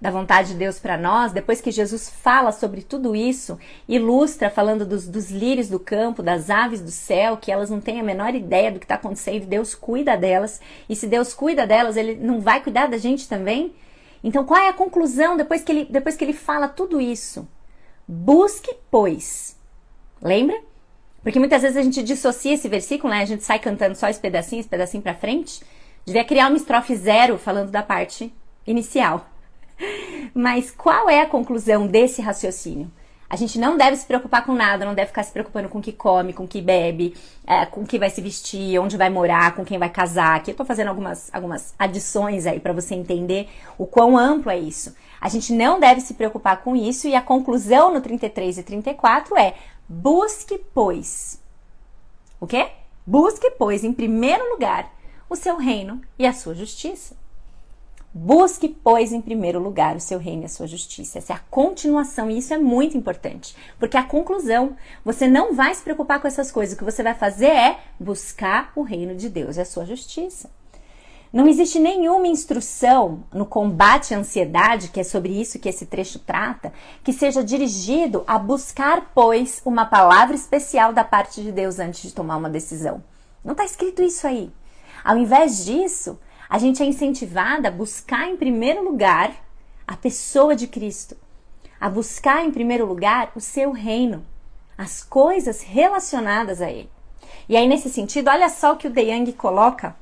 da 0.00 0.10
vontade 0.10 0.48
de 0.48 0.58
Deus 0.58 0.78
para 0.78 0.98
nós, 0.98 1.32
depois 1.32 1.60
que 1.60 1.70
Jesus 1.70 2.10
fala 2.10 2.52
sobre 2.52 2.82
tudo 2.82 3.16
isso, 3.16 3.58
ilustra 3.88 4.50
falando 4.50 4.84
dos, 4.84 5.08
dos 5.08 5.30
lírios 5.30 5.68
do 5.68 5.80
campo, 5.80 6.22
das 6.22 6.50
aves 6.50 6.82
do 6.82 6.90
céu, 6.90 7.36
que 7.36 7.50
elas 7.50 7.70
não 7.70 7.80
têm 7.80 7.98
a 7.98 8.04
menor 8.04 8.34
ideia 8.34 8.70
do 8.70 8.78
que 8.78 8.84
está 8.84 8.96
acontecendo, 8.96 9.46
Deus 9.46 9.74
cuida 9.74 10.16
delas, 10.16 10.60
e 10.88 10.94
se 10.94 11.06
Deus 11.06 11.32
cuida 11.32 11.66
delas, 11.66 11.96
Ele 11.96 12.14
não 12.14 12.40
vai 12.40 12.62
cuidar 12.62 12.88
da 12.88 12.98
gente 12.98 13.26
também? 13.26 13.74
Então, 14.22 14.44
qual 14.44 14.60
é 14.60 14.68
a 14.68 14.72
conclusão 14.72 15.36
depois 15.36 15.62
que 15.62 15.72
ele, 15.72 15.84
depois 15.84 16.16
que 16.16 16.24
ele 16.24 16.32
fala 16.32 16.68
tudo 16.68 17.00
isso? 17.00 17.46
Busque, 18.06 18.74
pois. 18.90 19.56
Lembra? 20.20 20.60
Porque 21.22 21.38
muitas 21.38 21.62
vezes 21.62 21.76
a 21.76 21.82
gente 21.82 22.02
dissocia 22.02 22.54
esse 22.54 22.68
versículo, 22.68 23.12
né? 23.12 23.22
A 23.22 23.26
gente 23.26 23.44
sai 23.44 23.58
cantando 23.58 23.94
só 23.94 24.08
esse 24.08 24.20
pedacinho, 24.20 24.60
esse 24.60 24.68
pedacinho 24.68 25.02
para 25.02 25.14
frente. 25.14 25.62
Devia 26.04 26.24
criar 26.24 26.48
uma 26.48 26.56
estrofe 26.56 26.94
zero 26.96 27.38
falando 27.38 27.70
da 27.70 27.82
parte 27.82 28.32
inicial. 28.66 29.26
Mas 30.34 30.70
qual 30.70 31.08
é 31.08 31.20
a 31.20 31.26
conclusão 31.26 31.86
desse 31.86 32.22
raciocínio? 32.22 32.90
A 33.28 33.34
gente 33.34 33.58
não 33.58 33.76
deve 33.76 33.96
se 33.96 34.06
preocupar 34.06 34.44
com 34.44 34.54
nada, 34.54 34.84
não 34.84 34.94
deve 34.94 35.08
ficar 35.08 35.24
se 35.24 35.32
preocupando 35.32 35.68
com 35.68 35.78
o 35.78 35.82
que 35.82 35.92
come, 35.92 36.32
com 36.32 36.44
o 36.44 36.48
que 36.48 36.62
bebe, 36.62 37.14
é, 37.44 37.66
com 37.66 37.80
o 37.80 37.86
que 37.86 37.98
vai 37.98 38.08
se 38.08 38.20
vestir, 38.20 38.78
onde 38.78 38.96
vai 38.96 39.10
morar, 39.10 39.54
com 39.56 39.64
quem 39.64 39.78
vai 39.78 39.90
casar. 39.90 40.36
Aqui 40.36 40.52
eu 40.52 40.54
tô 40.54 40.64
fazendo 40.64 40.88
algumas, 40.88 41.28
algumas 41.34 41.74
adições 41.76 42.46
aí 42.46 42.60
para 42.60 42.72
você 42.72 42.94
entender 42.94 43.48
o 43.76 43.84
quão 43.84 44.16
amplo 44.16 44.50
é 44.52 44.58
isso. 44.58 44.94
A 45.20 45.28
gente 45.28 45.52
não 45.52 45.80
deve 45.80 46.00
se 46.00 46.14
preocupar 46.14 46.62
com 46.62 46.76
isso 46.76 47.08
e 47.08 47.16
a 47.16 47.22
conclusão 47.22 47.92
no 47.92 48.00
33 48.00 48.58
e 48.58 48.62
34 48.62 49.36
é: 49.36 49.54
busque, 49.88 50.58
pois. 50.72 51.40
O 52.38 52.46
quê? 52.46 52.68
Busque, 53.04 53.50
pois, 53.52 53.82
em 53.82 53.92
primeiro 53.92 54.52
lugar, 54.52 54.92
o 55.28 55.34
seu 55.34 55.56
reino 55.56 56.00
e 56.16 56.24
a 56.24 56.32
sua 56.32 56.54
justiça. 56.54 57.16
Busque, 58.18 58.66
pois, 58.82 59.12
em 59.12 59.20
primeiro 59.20 59.60
lugar 59.60 59.94
o 59.94 60.00
seu 60.00 60.18
reino 60.18 60.40
e 60.40 60.44
a 60.46 60.48
sua 60.48 60.66
justiça. 60.66 61.18
Essa 61.18 61.34
é 61.34 61.36
a 61.36 61.40
continuação 61.50 62.30
e 62.30 62.38
isso 62.38 62.54
é 62.54 62.56
muito 62.56 62.96
importante, 62.96 63.54
porque 63.78 63.94
a 63.94 64.02
conclusão, 64.02 64.74
você 65.04 65.28
não 65.28 65.54
vai 65.54 65.74
se 65.74 65.82
preocupar 65.82 66.18
com 66.18 66.26
essas 66.26 66.50
coisas. 66.50 66.74
O 66.74 66.78
que 66.78 66.84
você 66.84 67.02
vai 67.02 67.12
fazer 67.12 67.50
é 67.50 67.78
buscar 68.00 68.72
o 68.74 68.80
reino 68.80 69.14
de 69.14 69.28
Deus 69.28 69.58
e 69.58 69.60
a 69.60 69.66
sua 69.66 69.84
justiça. 69.84 70.50
Não 71.30 71.46
existe 71.46 71.78
nenhuma 71.78 72.26
instrução 72.26 73.22
no 73.34 73.44
combate 73.44 74.14
à 74.14 74.18
ansiedade, 74.18 74.88
que 74.88 75.00
é 75.00 75.04
sobre 75.04 75.38
isso 75.38 75.58
que 75.58 75.68
esse 75.68 75.84
trecho 75.84 76.18
trata, 76.18 76.72
que 77.04 77.12
seja 77.12 77.44
dirigido 77.44 78.24
a 78.26 78.38
buscar, 78.38 79.10
pois, 79.14 79.60
uma 79.62 79.84
palavra 79.84 80.34
especial 80.34 80.90
da 80.90 81.04
parte 81.04 81.42
de 81.42 81.52
Deus 81.52 81.78
antes 81.78 82.00
de 82.00 82.14
tomar 82.14 82.38
uma 82.38 82.48
decisão. 82.48 83.04
Não 83.44 83.52
está 83.52 83.66
escrito 83.66 84.02
isso 84.02 84.26
aí. 84.26 84.50
Ao 85.04 85.18
invés 85.18 85.66
disso, 85.66 86.18
a 86.48 86.58
gente 86.58 86.82
é 86.82 86.86
incentivada 86.86 87.68
a 87.68 87.70
buscar 87.70 88.28
em 88.28 88.36
primeiro 88.36 88.84
lugar 88.84 89.32
a 89.86 89.96
pessoa 89.96 90.54
de 90.54 90.66
Cristo, 90.66 91.16
a 91.80 91.88
buscar 91.88 92.44
em 92.44 92.50
primeiro 92.50 92.86
lugar 92.86 93.32
o 93.34 93.40
seu 93.40 93.72
reino, 93.72 94.24
as 94.76 95.02
coisas 95.02 95.62
relacionadas 95.62 96.60
a 96.60 96.70
ele. 96.70 96.90
E 97.48 97.56
aí, 97.56 97.66
nesse 97.68 97.88
sentido, 97.88 98.28
olha 98.28 98.48
só 98.48 98.72
o 98.72 98.76
que 98.76 98.88
o 98.88 98.90
De 98.90 99.02
Young 99.02 99.32
coloca 99.32 99.94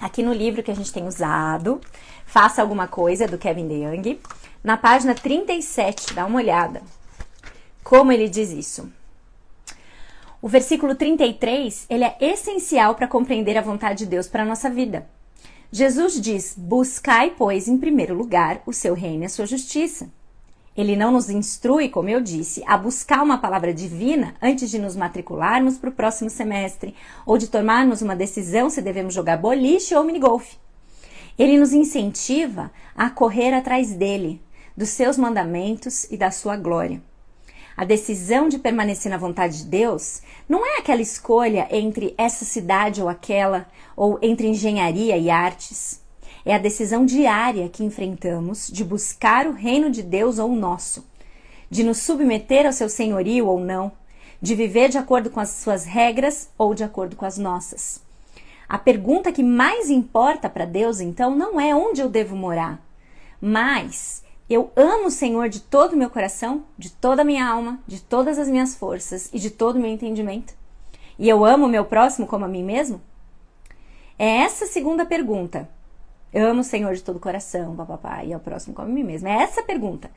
aqui 0.00 0.22
no 0.22 0.32
livro 0.32 0.62
que 0.62 0.70
a 0.70 0.74
gente 0.74 0.92
tem 0.92 1.06
usado, 1.06 1.80
Faça 2.26 2.62
Alguma 2.62 2.88
Coisa, 2.88 3.26
do 3.26 3.38
Kevin 3.38 3.68
De 3.68 3.74
Young, 3.74 4.20
na 4.64 4.76
página 4.76 5.14
37, 5.14 6.14
dá 6.14 6.24
uma 6.26 6.38
olhada. 6.38 6.82
Como 7.84 8.10
ele 8.10 8.28
diz 8.28 8.50
isso? 8.50 8.90
O 10.40 10.48
versículo 10.48 10.94
33, 10.94 11.86
ele 11.88 12.04
é 12.04 12.16
essencial 12.20 12.94
para 12.96 13.06
compreender 13.06 13.56
a 13.56 13.62
vontade 13.62 14.00
de 14.00 14.06
Deus 14.06 14.26
para 14.26 14.42
a 14.42 14.46
nossa 14.46 14.68
vida. 14.68 15.06
Jesus 15.74 16.20
diz: 16.20 16.54
Buscai, 16.54 17.32
pois, 17.34 17.66
em 17.66 17.78
primeiro 17.78 18.14
lugar 18.14 18.60
o 18.66 18.74
seu 18.74 18.92
reino 18.92 19.22
e 19.22 19.26
a 19.26 19.30
sua 19.30 19.46
justiça. 19.46 20.10
Ele 20.76 20.94
não 20.94 21.10
nos 21.10 21.30
instrui, 21.30 21.88
como 21.88 22.10
eu 22.10 22.20
disse, 22.20 22.62
a 22.66 22.76
buscar 22.76 23.22
uma 23.22 23.38
palavra 23.38 23.72
divina 23.72 24.34
antes 24.40 24.70
de 24.70 24.78
nos 24.78 24.94
matricularmos 24.94 25.78
para 25.78 25.88
o 25.88 25.94
próximo 25.94 26.28
semestre 26.28 26.94
ou 27.24 27.38
de 27.38 27.48
tomarmos 27.48 28.02
uma 28.02 28.14
decisão 28.14 28.68
se 28.68 28.82
devemos 28.82 29.14
jogar 29.14 29.38
boliche 29.38 29.94
ou 29.94 30.04
minigolf. 30.04 30.56
Ele 31.38 31.58
nos 31.58 31.72
incentiva 31.72 32.70
a 32.94 33.08
correr 33.08 33.54
atrás 33.54 33.94
dele, 33.94 34.42
dos 34.76 34.90
seus 34.90 35.16
mandamentos 35.16 36.04
e 36.10 36.18
da 36.18 36.30
sua 36.30 36.54
glória. 36.54 37.02
A 37.76 37.84
decisão 37.84 38.48
de 38.48 38.58
permanecer 38.58 39.10
na 39.10 39.16
vontade 39.16 39.58
de 39.58 39.64
Deus 39.64 40.20
não 40.48 40.66
é 40.66 40.78
aquela 40.78 41.00
escolha 41.00 41.66
entre 41.70 42.14
essa 42.18 42.44
cidade 42.44 43.00
ou 43.00 43.08
aquela, 43.08 43.66
ou 43.96 44.18
entre 44.20 44.46
engenharia 44.46 45.16
e 45.16 45.30
artes. 45.30 46.00
É 46.44 46.54
a 46.54 46.58
decisão 46.58 47.06
diária 47.06 47.68
que 47.68 47.84
enfrentamos 47.84 48.68
de 48.68 48.84
buscar 48.84 49.46
o 49.46 49.52
reino 49.52 49.90
de 49.90 50.02
Deus 50.02 50.38
ou 50.38 50.50
o 50.50 50.56
nosso, 50.56 51.06
de 51.70 51.82
nos 51.82 51.98
submeter 51.98 52.66
ao 52.66 52.72
seu 52.72 52.88
senhorio 52.88 53.46
ou 53.46 53.58
não, 53.58 53.92
de 54.40 54.54
viver 54.54 54.88
de 54.88 54.98
acordo 54.98 55.30
com 55.30 55.40
as 55.40 55.50
suas 55.50 55.84
regras 55.84 56.50
ou 56.58 56.74
de 56.74 56.84
acordo 56.84 57.16
com 57.16 57.24
as 57.24 57.38
nossas. 57.38 58.02
A 58.68 58.76
pergunta 58.76 59.30
que 59.30 59.42
mais 59.42 59.88
importa 59.88 60.50
para 60.50 60.64
Deus, 60.64 61.00
então, 61.00 61.34
não 61.34 61.60
é 61.60 61.74
onde 61.74 62.00
eu 62.00 62.08
devo 62.08 62.34
morar, 62.34 62.82
mas 63.40 64.21
eu 64.52 64.70
amo 64.76 65.06
o 65.06 65.10
Senhor 65.10 65.48
de 65.48 65.60
todo 65.60 65.92
o 65.92 65.96
meu 65.96 66.10
coração, 66.10 66.64
de 66.76 66.90
toda 66.90 67.22
a 67.22 67.24
minha 67.24 67.46
alma, 67.46 67.80
de 67.86 68.02
todas 68.02 68.38
as 68.38 68.48
minhas 68.48 68.74
forças 68.74 69.30
e 69.32 69.38
de 69.38 69.50
todo 69.50 69.76
o 69.76 69.78
meu 69.78 69.90
entendimento. 69.90 70.54
E 71.18 71.28
eu 71.28 71.44
amo 71.44 71.66
o 71.66 71.68
meu 71.68 71.84
próximo 71.84 72.26
como 72.26 72.44
a 72.44 72.48
mim 72.48 72.64
mesmo? 72.64 73.00
É 74.18 74.38
essa 74.38 74.66
segunda 74.66 75.06
pergunta. 75.06 75.68
Eu 76.32 76.48
amo 76.48 76.60
o 76.60 76.64
Senhor 76.64 76.94
de 76.94 77.02
todo 77.02 77.16
o 77.16 77.20
coração, 77.20 77.76
papapá, 77.76 78.24
e 78.24 78.32
ao 78.32 78.40
próximo 78.40 78.74
como 78.74 78.88
a 78.88 78.92
mim 78.92 79.04
mesmo. 79.04 79.28
É 79.28 79.42
essa 79.42 79.62
pergunta 79.62 80.10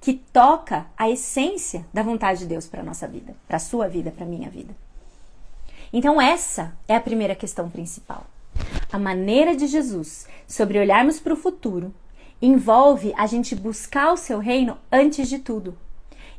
que 0.00 0.14
toca 0.14 0.86
a 0.96 1.08
essência 1.08 1.86
da 1.92 2.02
vontade 2.02 2.40
de 2.40 2.46
Deus 2.46 2.66
para 2.66 2.82
nossa 2.82 3.06
vida, 3.06 3.34
para 3.46 3.56
a 3.56 3.60
sua 3.60 3.88
vida, 3.88 4.10
para 4.10 4.24
a 4.24 4.28
minha 4.28 4.50
vida. 4.50 4.74
Então, 5.92 6.20
essa 6.20 6.76
é 6.88 6.96
a 6.96 7.00
primeira 7.00 7.34
questão 7.34 7.70
principal. 7.70 8.26
A 8.92 8.98
maneira 8.98 9.56
de 9.56 9.66
Jesus 9.66 10.26
sobre 10.46 10.78
olharmos 10.78 11.20
para 11.20 11.32
o 11.32 11.36
futuro 11.36 11.94
envolve 12.42 13.14
a 13.16 13.26
gente 13.26 13.54
buscar 13.54 14.12
o 14.12 14.16
seu 14.16 14.40
reino 14.40 14.76
antes 14.90 15.28
de 15.28 15.38
tudo. 15.38 15.78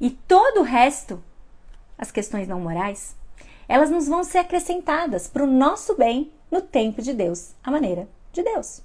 E 0.01 0.09
todo 0.09 0.59
o 0.59 0.63
resto, 0.63 1.23
as 1.97 2.11
questões 2.11 2.47
não 2.47 2.59
morais, 2.59 3.15
elas 3.69 3.89
nos 3.89 4.07
vão 4.07 4.23
ser 4.23 4.39
acrescentadas 4.39 5.27
para 5.29 5.43
o 5.43 5.47
nosso 5.47 5.95
bem 5.95 6.29
no 6.51 6.61
tempo 6.61 7.01
de 7.01 7.13
Deus, 7.13 7.53
a 7.63 7.71
maneira 7.71 8.07
de 8.33 8.43
Deus. 8.43 8.81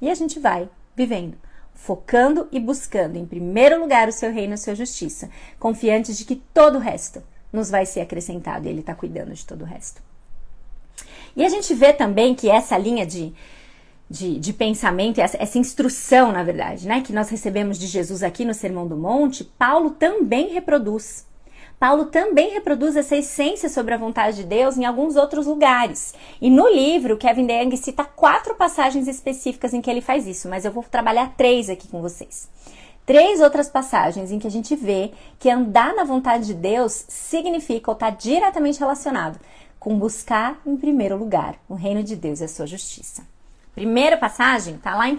E 0.00 0.08
a 0.08 0.14
gente 0.14 0.40
vai 0.40 0.68
vivendo, 0.96 1.36
focando 1.74 2.48
e 2.50 2.58
buscando 2.58 3.16
em 3.16 3.26
primeiro 3.26 3.78
lugar 3.78 4.08
o 4.08 4.12
seu 4.12 4.32
reino 4.32 4.52
e 4.52 4.54
a 4.54 4.58
sua 4.58 4.74
justiça, 4.74 5.28
confiantes 5.58 6.16
de 6.16 6.24
que 6.24 6.36
todo 6.36 6.76
o 6.76 6.80
resto 6.80 7.22
nos 7.52 7.70
vai 7.70 7.84
ser 7.84 8.00
acrescentado 8.00 8.66
e 8.66 8.70
Ele 8.70 8.80
está 8.80 8.94
cuidando 8.94 9.34
de 9.34 9.44
todo 9.44 9.62
o 9.62 9.66
resto. 9.66 10.02
E 11.36 11.44
a 11.44 11.48
gente 11.48 11.74
vê 11.74 11.92
também 11.92 12.34
que 12.34 12.50
essa 12.50 12.76
linha 12.76 13.06
de, 13.06 13.32
de, 14.10 14.38
de 14.38 14.52
pensamento, 14.52 15.20
essa, 15.20 15.36
essa 15.40 15.58
instrução, 15.58 16.32
na 16.32 16.42
verdade, 16.42 16.88
né, 16.88 17.02
que 17.02 17.12
nós 17.12 17.28
recebemos 17.28 17.78
de 17.78 17.86
Jesus 17.86 18.22
aqui 18.22 18.44
no 18.44 18.54
Sermão 18.54 18.86
do 18.86 18.96
Monte, 18.96 19.44
Paulo 19.44 19.90
também 19.90 20.48
reproduz. 20.48 21.26
Paulo 21.78 22.06
também 22.06 22.50
reproduz 22.50 22.96
essa 22.96 23.16
essência 23.16 23.68
sobre 23.68 23.94
a 23.94 23.98
vontade 23.98 24.38
de 24.38 24.44
Deus 24.44 24.76
em 24.76 24.84
alguns 24.84 25.14
outros 25.14 25.46
lugares. 25.46 26.12
E 26.40 26.50
no 26.50 26.68
livro, 26.68 27.16
Kevin 27.16 27.46
DeYoung 27.46 27.76
cita 27.76 28.02
quatro 28.04 28.56
passagens 28.56 29.06
específicas 29.06 29.72
em 29.72 29.80
que 29.80 29.88
ele 29.88 30.00
faz 30.00 30.26
isso, 30.26 30.48
mas 30.48 30.64
eu 30.64 30.72
vou 30.72 30.82
trabalhar 30.82 31.34
três 31.36 31.70
aqui 31.70 31.86
com 31.86 32.00
vocês. 32.00 32.48
Três 33.06 33.40
outras 33.40 33.70
passagens 33.70 34.32
em 34.32 34.38
que 34.38 34.46
a 34.46 34.50
gente 34.50 34.74
vê 34.74 35.12
que 35.38 35.48
andar 35.48 35.94
na 35.94 36.02
vontade 36.02 36.46
de 36.46 36.54
Deus 36.54 37.04
significa 37.08 37.90
ou 37.90 37.94
está 37.94 38.10
diretamente 38.10 38.80
relacionado 38.80 39.38
com 39.78 39.96
buscar 39.96 40.60
em 40.66 40.76
primeiro 40.76 41.16
lugar 41.16 41.54
o 41.68 41.74
reino 41.74 42.02
de 42.02 42.16
Deus 42.16 42.40
e 42.40 42.44
a 42.44 42.48
sua 42.48 42.66
justiça. 42.66 43.37
Primeira 43.78 44.16
passagem 44.16 44.74
está 44.74 44.96
lá 44.96 45.08
em 45.08 45.14
1 45.14 45.18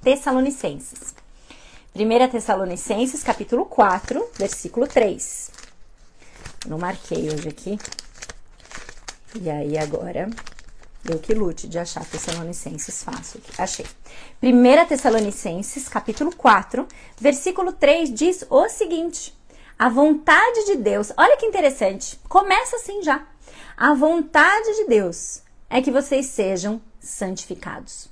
Tessalonicenses. 0.00 1.12
1 1.92 2.28
Tessalonicenses, 2.30 3.24
capítulo 3.24 3.66
4, 3.66 4.30
versículo 4.38 4.86
3. 4.86 5.50
Não 6.68 6.78
marquei 6.78 7.28
hoje 7.32 7.48
aqui. 7.48 7.76
E 9.40 9.50
aí 9.50 9.76
agora 9.76 10.30
eu 11.04 11.18
que 11.18 11.34
lute 11.34 11.66
de 11.66 11.76
achar 11.76 12.04
Tessalonicenses 12.04 13.02
fácil. 13.02 13.40
Achei. 13.58 13.86
1 14.40 14.86
Tessalonicenses, 14.86 15.88
capítulo 15.88 16.32
4, 16.32 16.86
versículo 17.20 17.72
3 17.72 18.14
diz 18.14 18.46
o 18.50 18.68
seguinte: 18.68 19.36
A 19.76 19.88
vontade 19.88 20.66
de 20.66 20.76
Deus, 20.76 21.12
olha 21.16 21.36
que 21.36 21.46
interessante, 21.46 22.20
começa 22.28 22.76
assim 22.76 23.02
já. 23.02 23.26
A 23.76 23.94
vontade 23.94 24.76
de 24.76 24.84
Deus 24.84 25.42
é 25.68 25.82
que 25.82 25.90
vocês 25.90 26.26
sejam 26.26 26.80
santificados. 27.04 28.08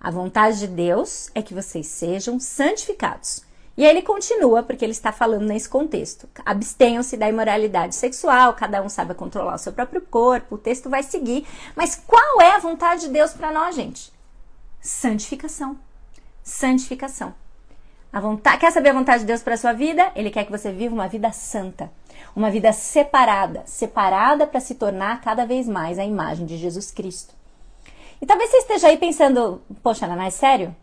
A 0.00 0.10
vontade 0.10 0.60
de 0.60 0.66
Deus 0.66 1.30
é 1.34 1.42
que 1.42 1.52
vocês 1.52 1.86
sejam 1.86 2.40
santificados. 2.40 3.42
E 3.76 3.84
aí 3.84 3.90
ele 3.90 4.02
continua, 4.02 4.62
porque 4.62 4.84
ele 4.84 4.92
está 4.92 5.12
falando 5.12 5.46
nesse 5.46 5.68
contexto. 5.68 6.28
Abstenham-se 6.44 7.16
da 7.16 7.28
imoralidade 7.28 7.94
sexual, 7.94 8.54
cada 8.54 8.82
um 8.82 8.88
sabe 8.88 9.14
controlar 9.14 9.54
o 9.54 9.58
seu 9.58 9.72
próprio 9.72 10.00
corpo, 10.02 10.54
o 10.54 10.58
texto 10.58 10.90
vai 10.90 11.02
seguir. 11.02 11.46
Mas 11.76 11.94
qual 11.94 12.40
é 12.40 12.52
a 12.52 12.58
vontade 12.58 13.02
de 13.02 13.08
Deus 13.08 13.32
para 13.32 13.52
nós, 13.52 13.74
gente? 13.74 14.12
Santificação. 14.80 15.78
Santificação. 16.42 17.34
A 18.12 18.20
vontade, 18.20 18.58
quer 18.58 18.72
saber 18.72 18.90
a 18.90 18.94
vontade 18.94 19.20
de 19.20 19.26
Deus 19.26 19.42
para 19.42 19.54
a 19.54 19.58
sua 19.58 19.72
vida? 19.72 20.10
Ele 20.16 20.30
quer 20.30 20.44
que 20.44 20.50
você 20.50 20.72
viva 20.72 20.94
uma 20.94 21.06
vida 21.06 21.30
santa, 21.30 21.90
uma 22.34 22.50
vida 22.50 22.72
separada, 22.72 23.62
separada 23.66 24.46
para 24.46 24.60
se 24.60 24.74
tornar 24.74 25.20
cada 25.20 25.46
vez 25.46 25.68
mais 25.68 25.98
a 25.98 26.04
imagem 26.04 26.44
de 26.44 26.56
Jesus 26.56 26.90
Cristo. 26.90 27.39
E 28.20 28.26
talvez 28.26 28.50
você 28.50 28.58
esteja 28.58 28.88
aí 28.88 28.98
pensando, 28.98 29.62
poxa, 29.82 30.06
Ana, 30.06 30.26
é 30.26 30.30
sério? 30.30 30.74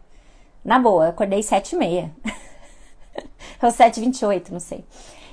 Na 0.66 0.80
boa, 0.80 1.10
acordei 1.10 1.44
sete 1.44 1.76
e 1.76 1.78
meia. 1.78 2.12
Ou 3.62 3.70
7h28, 3.70 4.50
não 4.50 4.60
sei. 4.60 4.84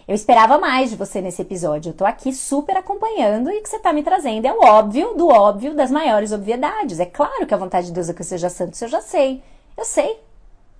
Eu 0.07 0.15
esperava 0.15 0.59
mais 0.59 0.91
de 0.91 0.97
você 0.97 1.21
nesse 1.21 1.41
episódio. 1.41 1.91
Eu 1.91 1.95
tô 1.95 2.05
aqui 2.05 2.33
super 2.33 2.77
acompanhando 2.77 3.51
e 3.51 3.59
o 3.59 3.63
que 3.63 3.69
você 3.69 3.79
tá 3.79 3.93
me 3.93 4.03
trazendo 4.03 4.47
é 4.47 4.53
o 4.53 4.63
óbvio 4.63 5.15
do 5.15 5.29
óbvio 5.29 5.75
das 5.75 5.91
maiores 5.91 6.31
obviedades. 6.31 7.01
É 7.01 7.07
claro 7.07 7.47
que 7.47 7.55
a 7.55 7.59
vontade 7.59 7.87
de 7.87 7.93
Deus 7.93 8.11
é 8.11 8.13
que 8.13 8.21
eu 8.21 8.27
seja 8.27 8.51
santo, 8.51 8.75
isso 8.75 8.85
eu 8.85 8.89
já 8.89 9.01
sei. 9.01 9.43
Eu 9.77 9.85
sei. 9.85 10.21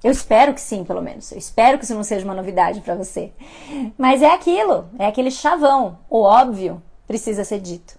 Eu 0.03 0.13
espero 0.13 0.53
que 0.53 0.61
sim, 0.61 0.85
pelo 0.85 1.01
menos. 1.01 1.33
Eu 1.33 1.39
espero 1.39 1.79
que 1.79 1.85
isso 1.85 1.95
não 1.95 2.05
seja 2.05 2.27
uma 2.27 2.35
novidade 2.35 2.83
para 2.83 2.95
você. 2.95 3.33
Mas 3.97 4.21
é 4.21 4.31
aquilo, 4.31 4.87
é 4.99 5.07
aquele 5.07 5.31
chavão. 5.31 5.99
O 6.11 6.21
óbvio 6.21 6.83
precisa 7.07 7.43
ser 7.45 7.61
dito. 7.61 7.99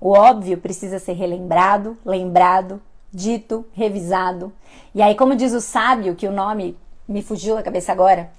O 0.00 0.10
óbvio 0.10 0.56
precisa 0.58 0.98
ser 0.98 1.12
relembrado, 1.12 1.96
lembrado, 2.04 2.80
dito, 3.12 3.66
revisado. 3.72 4.52
E 4.94 5.02
aí, 5.02 5.14
como 5.14 5.36
diz 5.36 5.52
o 5.52 5.60
sábio, 5.60 6.16
que 6.16 6.26
o 6.26 6.32
nome 6.32 6.76
me 7.06 7.22
fugiu 7.22 7.54
da 7.54 7.62
cabeça 7.62 7.92
agora. 7.92 8.30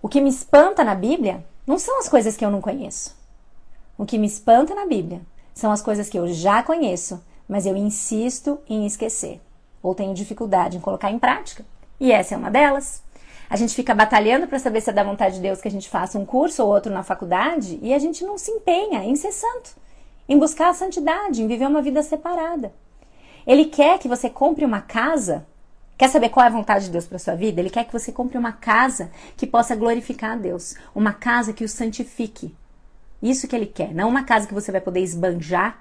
O 0.00 0.08
que 0.08 0.20
me 0.20 0.30
espanta 0.30 0.82
na 0.82 0.94
Bíblia 0.94 1.44
não 1.66 1.78
são 1.78 1.98
as 1.98 2.08
coisas 2.08 2.36
que 2.36 2.44
eu 2.44 2.50
não 2.50 2.60
conheço. 2.60 3.14
O 3.98 4.06
que 4.06 4.18
me 4.18 4.26
espanta 4.26 4.74
na 4.74 4.86
Bíblia 4.86 5.20
são 5.54 5.70
as 5.70 5.82
coisas 5.82 6.08
que 6.08 6.18
eu 6.18 6.26
já 6.28 6.62
conheço, 6.62 7.22
mas 7.48 7.66
eu 7.66 7.76
insisto 7.76 8.58
em 8.68 8.86
esquecer 8.86 9.40
ou 9.82 9.94
tenho 9.94 10.14
dificuldade 10.14 10.76
em 10.76 10.80
colocar 10.80 11.10
em 11.10 11.18
prática. 11.18 11.64
E 11.98 12.12
essa 12.12 12.34
é 12.34 12.38
uma 12.38 12.50
delas. 12.50 13.02
A 13.50 13.56
gente 13.56 13.74
fica 13.74 13.94
batalhando 13.94 14.46
para 14.46 14.58
saber 14.58 14.80
se 14.80 14.88
é 14.88 14.92
da 14.92 15.04
vontade 15.04 15.34
de 15.34 15.42
Deus 15.42 15.60
que 15.60 15.68
a 15.68 15.70
gente 15.70 15.88
faça 15.88 16.18
um 16.18 16.24
curso 16.24 16.62
ou 16.62 16.70
outro 16.70 16.92
na 16.92 17.02
faculdade 17.02 17.78
e 17.82 17.92
a 17.92 17.98
gente 17.98 18.24
não 18.24 18.38
se 18.38 18.50
empenha 18.50 19.04
em 19.04 19.14
ser 19.14 19.32
santo, 19.32 19.72
em 20.28 20.38
buscar 20.38 20.70
a 20.70 20.74
santidade, 20.74 21.42
em 21.42 21.48
viver 21.48 21.66
uma 21.66 21.82
vida 21.82 22.02
separada. 22.02 22.72
Ele 23.46 23.66
quer 23.66 23.98
que 23.98 24.08
você 24.08 24.30
compre 24.30 24.64
uma 24.64 24.80
casa 24.80 25.46
Quer 26.02 26.08
saber 26.08 26.30
qual 26.30 26.42
é 26.42 26.48
a 26.48 26.52
vontade 26.52 26.86
de 26.86 26.90
Deus 26.90 27.06
para 27.06 27.16
sua 27.16 27.36
vida? 27.36 27.60
Ele 27.60 27.70
quer 27.70 27.84
que 27.84 27.92
você 27.92 28.10
compre 28.10 28.36
uma 28.36 28.50
casa 28.50 29.08
que 29.36 29.46
possa 29.46 29.76
glorificar 29.76 30.32
a 30.32 30.36
Deus, 30.36 30.74
uma 30.92 31.12
casa 31.12 31.52
que 31.52 31.62
o 31.62 31.68
santifique. 31.68 32.52
Isso 33.22 33.46
que 33.46 33.54
ele 33.54 33.66
quer, 33.66 33.94
não 33.94 34.08
uma 34.08 34.24
casa 34.24 34.48
que 34.48 34.52
você 34.52 34.72
vai 34.72 34.80
poder 34.80 34.98
esbanjar 34.98 35.78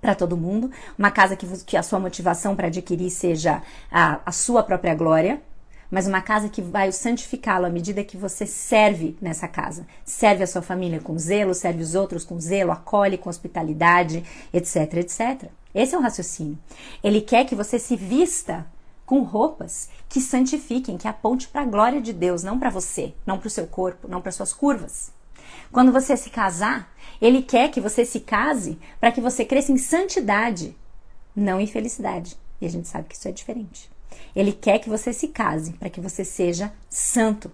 para 0.00 0.14
todo 0.14 0.34
mundo, 0.34 0.70
uma 0.98 1.10
casa 1.10 1.36
que, 1.36 1.46
que 1.64 1.76
a 1.76 1.82
sua 1.82 2.00
motivação 2.00 2.56
para 2.56 2.68
adquirir 2.68 3.10
seja 3.10 3.62
a, 3.92 4.20
a 4.24 4.32
sua 4.32 4.62
própria 4.62 4.94
glória, 4.94 5.42
mas 5.90 6.06
uma 6.06 6.20
casa 6.20 6.48
que 6.48 6.62
vai 6.62 6.90
santificá-lo 6.92 7.66
à 7.66 7.70
medida 7.70 8.04
que 8.04 8.16
você 8.16 8.46
serve 8.46 9.16
nessa 9.20 9.46
casa. 9.46 9.86
Serve 10.04 10.42
a 10.42 10.46
sua 10.46 10.62
família 10.62 11.00
com 11.00 11.18
zelo, 11.18 11.54
serve 11.54 11.82
os 11.82 11.94
outros 11.94 12.24
com 12.24 12.40
zelo, 12.40 12.72
acolhe 12.72 13.18
com 13.18 13.30
hospitalidade, 13.30 14.24
etc, 14.52 14.94
etc. 14.94 15.50
Esse 15.74 15.94
é 15.94 15.98
o 15.98 16.02
raciocínio. 16.02 16.58
Ele 17.02 17.20
quer 17.20 17.44
que 17.44 17.54
você 17.54 17.78
se 17.78 17.96
vista 17.96 18.66
com 19.04 19.22
roupas 19.22 19.88
que 20.08 20.20
santifiquem, 20.20 20.96
que 20.96 21.08
aponte 21.08 21.48
para 21.48 21.62
a 21.62 21.66
glória 21.66 22.00
de 22.00 22.12
Deus, 22.12 22.42
não 22.42 22.58
para 22.58 22.70
você, 22.70 23.12
não 23.26 23.38
para 23.38 23.48
o 23.48 23.50
seu 23.50 23.66
corpo, 23.66 24.08
não 24.08 24.20
para 24.20 24.32
suas 24.32 24.52
curvas. 24.52 25.12
Quando 25.70 25.92
você 25.92 26.16
se 26.16 26.30
casar, 26.30 26.92
ele 27.20 27.42
quer 27.42 27.70
que 27.70 27.80
você 27.80 28.04
se 28.04 28.20
case 28.20 28.78
para 29.00 29.12
que 29.12 29.20
você 29.20 29.44
cresça 29.44 29.72
em 29.72 29.76
santidade, 29.78 30.76
não 31.34 31.60
em 31.60 31.66
felicidade. 31.66 32.36
E 32.60 32.66
a 32.66 32.70
gente 32.70 32.88
sabe 32.88 33.08
que 33.08 33.14
isso 33.14 33.28
é 33.28 33.32
diferente. 33.32 33.90
Ele 34.34 34.52
quer 34.52 34.78
que 34.78 34.88
você 34.88 35.12
se 35.12 35.28
case 35.28 35.72
para 35.74 35.90
que 35.90 36.00
você 36.00 36.24
seja 36.24 36.72
santo. 36.88 37.50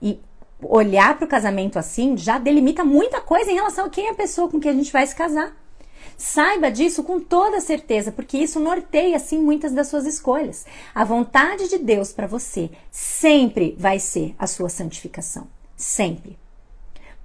E 0.00 0.20
olhar 0.62 1.16
para 1.16 1.24
o 1.24 1.28
casamento 1.28 1.78
assim 1.78 2.16
já 2.16 2.38
delimita 2.38 2.84
muita 2.84 3.20
coisa 3.20 3.50
em 3.50 3.54
relação 3.54 3.86
a 3.86 3.90
quem 3.90 4.06
é 4.06 4.10
a 4.10 4.14
pessoa 4.14 4.48
com 4.48 4.58
quem 4.58 4.70
a 4.70 4.74
gente 4.74 4.92
vai 4.92 5.06
se 5.06 5.14
casar. 5.14 5.56
Saiba 6.16 6.70
disso 6.70 7.04
com 7.04 7.20
toda 7.20 7.60
certeza, 7.60 8.10
porque 8.10 8.36
isso 8.38 8.58
norteia 8.58 9.16
assim 9.16 9.40
muitas 9.40 9.72
das 9.72 9.86
suas 9.86 10.04
escolhas. 10.04 10.66
A 10.92 11.04
vontade 11.04 11.68
de 11.68 11.78
Deus 11.78 12.12
para 12.12 12.26
você 12.26 12.70
sempre 12.90 13.76
vai 13.78 14.00
ser 14.00 14.34
a 14.36 14.46
sua 14.46 14.68
santificação. 14.68 15.46
Sempre. 15.76 16.36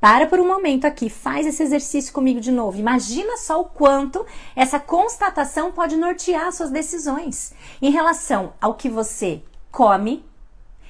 Para 0.03 0.27
por 0.27 0.37
um 0.37 0.45
momento 0.45 0.83
aqui, 0.83 1.09
faz 1.09 1.47
esse 1.47 1.63
exercício 1.63 2.11
comigo 2.11 2.41
de 2.41 2.51
novo. 2.51 2.77
Imagina 2.77 3.37
só 3.37 3.61
o 3.61 3.69
quanto 3.69 4.25
essa 4.53 4.77
constatação 4.77 5.71
pode 5.71 5.95
nortear 5.95 6.51
suas 6.51 6.69
decisões 6.69 7.53
em 7.81 7.89
relação 7.89 8.51
ao 8.59 8.73
que 8.73 8.89
você 8.89 9.41
come, 9.71 10.25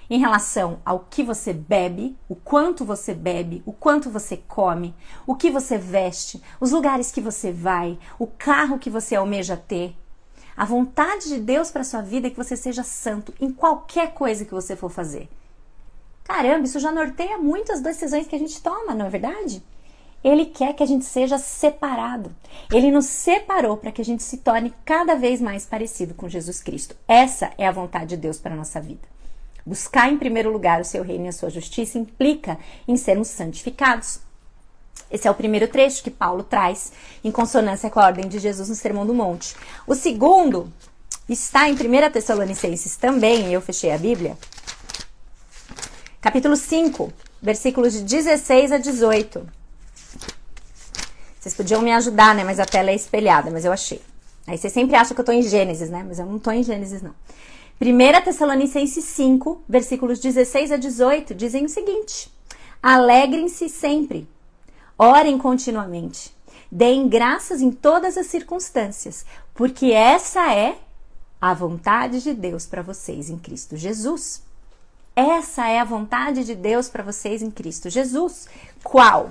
em 0.09 0.19
relação 0.19 0.79
ao 0.83 1.05
que 1.11 1.21
você 1.21 1.53
bebe, 1.53 2.17
o 2.27 2.35
quanto 2.35 2.83
você 2.83 3.13
bebe, 3.13 3.61
o 3.67 3.71
quanto 3.71 4.09
você 4.09 4.35
come, 4.35 4.95
o 5.27 5.35
que 5.35 5.51
você 5.51 5.77
veste, 5.77 6.41
os 6.59 6.71
lugares 6.71 7.11
que 7.11 7.21
você 7.21 7.51
vai, 7.51 7.99
o 8.17 8.25
carro 8.25 8.79
que 8.79 8.89
você 8.89 9.15
almeja 9.15 9.55
ter. 9.55 9.95
A 10.57 10.65
vontade 10.65 11.27
de 11.27 11.39
Deus 11.39 11.69
para 11.69 11.83
sua 11.83 12.01
vida 12.01 12.25
é 12.25 12.29
que 12.31 12.37
você 12.37 12.55
seja 12.55 12.81
santo 12.81 13.31
em 13.39 13.51
qualquer 13.51 14.15
coisa 14.15 14.43
que 14.43 14.55
você 14.55 14.75
for 14.75 14.89
fazer. 14.89 15.29
Caramba, 16.23 16.65
isso 16.65 16.79
já 16.79 16.91
norteia 16.91 17.37
muitas 17.37 17.81
decisões 17.81 18.27
que 18.27 18.35
a 18.35 18.39
gente 18.39 18.61
toma, 18.61 18.93
não 18.93 19.07
é 19.07 19.09
verdade? 19.09 19.61
Ele 20.23 20.45
quer 20.45 20.73
que 20.73 20.81
a 20.81 20.85
gente 20.85 21.03
seja 21.03 21.37
separado. 21.37 22.33
Ele 22.71 22.89
nos 22.89 23.07
separou 23.07 23.75
para 23.75 23.91
que 23.91 24.01
a 24.01 24.05
gente 24.05 24.23
se 24.23 24.37
torne 24.37 24.73
cada 24.85 25.15
vez 25.15 25.41
mais 25.41 25.65
parecido 25.65 26.13
com 26.13 26.29
Jesus 26.29 26.61
Cristo. 26.61 26.95
Essa 27.07 27.51
é 27.57 27.67
a 27.67 27.71
vontade 27.71 28.11
de 28.11 28.17
Deus 28.17 28.39
para 28.39 28.53
a 28.53 28.57
nossa 28.57 28.79
vida. 28.79 29.01
Buscar 29.65 30.11
em 30.11 30.17
primeiro 30.17 30.51
lugar 30.51 30.79
o 30.79 30.85
seu 30.85 31.03
reino 31.03 31.25
e 31.25 31.27
a 31.27 31.33
sua 31.33 31.49
justiça 31.49 31.97
implica 31.97 32.57
em 32.87 32.95
sermos 32.95 33.27
santificados. 33.27 34.19
Esse 35.11 35.27
é 35.27 35.31
o 35.31 35.35
primeiro 35.35 35.67
trecho 35.67 36.03
que 36.03 36.09
Paulo 36.09 36.43
traz 36.43 36.93
em 37.23 37.31
consonância 37.31 37.89
com 37.89 37.99
a 37.99 38.05
ordem 38.05 38.27
de 38.27 38.39
Jesus 38.39 38.69
no 38.69 38.75
Sermão 38.75 39.05
do 39.05 39.13
Monte. 39.13 39.55
O 39.85 39.93
segundo 39.93 40.71
está 41.27 41.67
em 41.69 41.73
1 41.73 42.11
Tessalonicenses 42.11 42.95
também, 42.95 43.51
eu 43.51 43.61
fechei 43.61 43.91
a 43.91 43.97
Bíblia. 43.97 44.37
Capítulo 46.23 46.55
5, 46.55 47.11
versículos 47.41 47.91
de 47.91 48.01
16 48.01 48.71
a 48.71 48.77
18. 48.77 49.45
Vocês 51.37 51.53
podiam 51.53 51.81
me 51.81 51.91
ajudar, 51.91 52.33
né? 52.33 52.45
Mas 52.45 52.61
a 52.61 52.65
tela 52.65 52.91
é 52.91 52.95
espelhada, 52.95 53.51
mas 53.51 53.65
eu 53.65 53.73
achei. 53.73 54.01
Aí 54.47 54.57
você 54.57 54.69
sempre 54.69 54.95
acha 54.95 55.13
que 55.13 55.19
eu 55.19 55.25
tô 55.25 55.33
em 55.33 55.41
Gênesis, 55.41 55.89
né? 55.89 56.01
Mas 56.07 56.19
eu 56.19 56.25
não 56.25 56.39
tô 56.39 56.49
em 56.51 56.63
Gênesis, 56.63 57.01
não. 57.01 57.13
1 57.81 58.23
Tessalonicenses 58.23 59.03
5, 59.03 59.63
versículos 59.67 60.17
16 60.21 60.71
a 60.71 60.77
18, 60.77 61.35
dizem 61.35 61.65
o 61.65 61.69
seguinte: 61.69 62.31
Alegrem-se 62.81 63.67
sempre 63.67 64.25
Orem 64.97 65.37
continuamente. 65.37 66.33
Deem 66.71 67.09
graças 67.09 67.61
em 67.61 67.69
todas 67.69 68.17
as 68.17 68.27
circunstâncias, 68.27 69.25
porque 69.53 69.87
essa 69.87 70.53
é 70.53 70.77
a 71.41 71.53
vontade 71.53 72.23
de 72.23 72.33
Deus 72.33 72.65
para 72.65 72.81
vocês 72.81 73.29
em 73.29 73.37
Cristo 73.37 73.75
Jesus. 73.75 74.52
Essa 75.15 75.67
é 75.67 75.79
a 75.79 75.83
vontade 75.83 76.43
de 76.43 76.55
Deus 76.55 76.89
para 76.89 77.03
vocês 77.03 77.43
em 77.43 77.51
Cristo 77.51 77.87
Jesus. 77.87 78.47
Qual? 78.83 79.29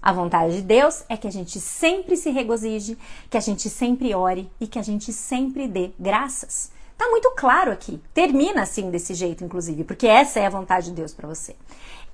A 0.00 0.12
vontade 0.12 0.54
de 0.54 0.62
Deus 0.62 1.02
é 1.08 1.16
que 1.16 1.26
a 1.26 1.32
gente 1.32 1.58
sempre 1.58 2.16
se 2.16 2.30
regozije, 2.30 2.96
que 3.28 3.36
a 3.36 3.40
gente 3.40 3.68
sempre 3.68 4.14
ore 4.14 4.48
e 4.60 4.68
que 4.68 4.78
a 4.78 4.82
gente 4.82 5.12
sempre 5.12 5.66
dê 5.66 5.90
graças. 5.98 6.70
Tá 6.96 7.08
muito 7.08 7.28
claro 7.32 7.72
aqui. 7.72 8.00
Termina 8.14 8.62
assim 8.62 8.88
desse 8.88 9.14
jeito, 9.14 9.42
inclusive, 9.42 9.82
porque 9.82 10.06
essa 10.06 10.38
é 10.38 10.46
a 10.46 10.50
vontade 10.50 10.90
de 10.90 10.92
Deus 10.92 11.12
para 11.12 11.26
você. 11.26 11.56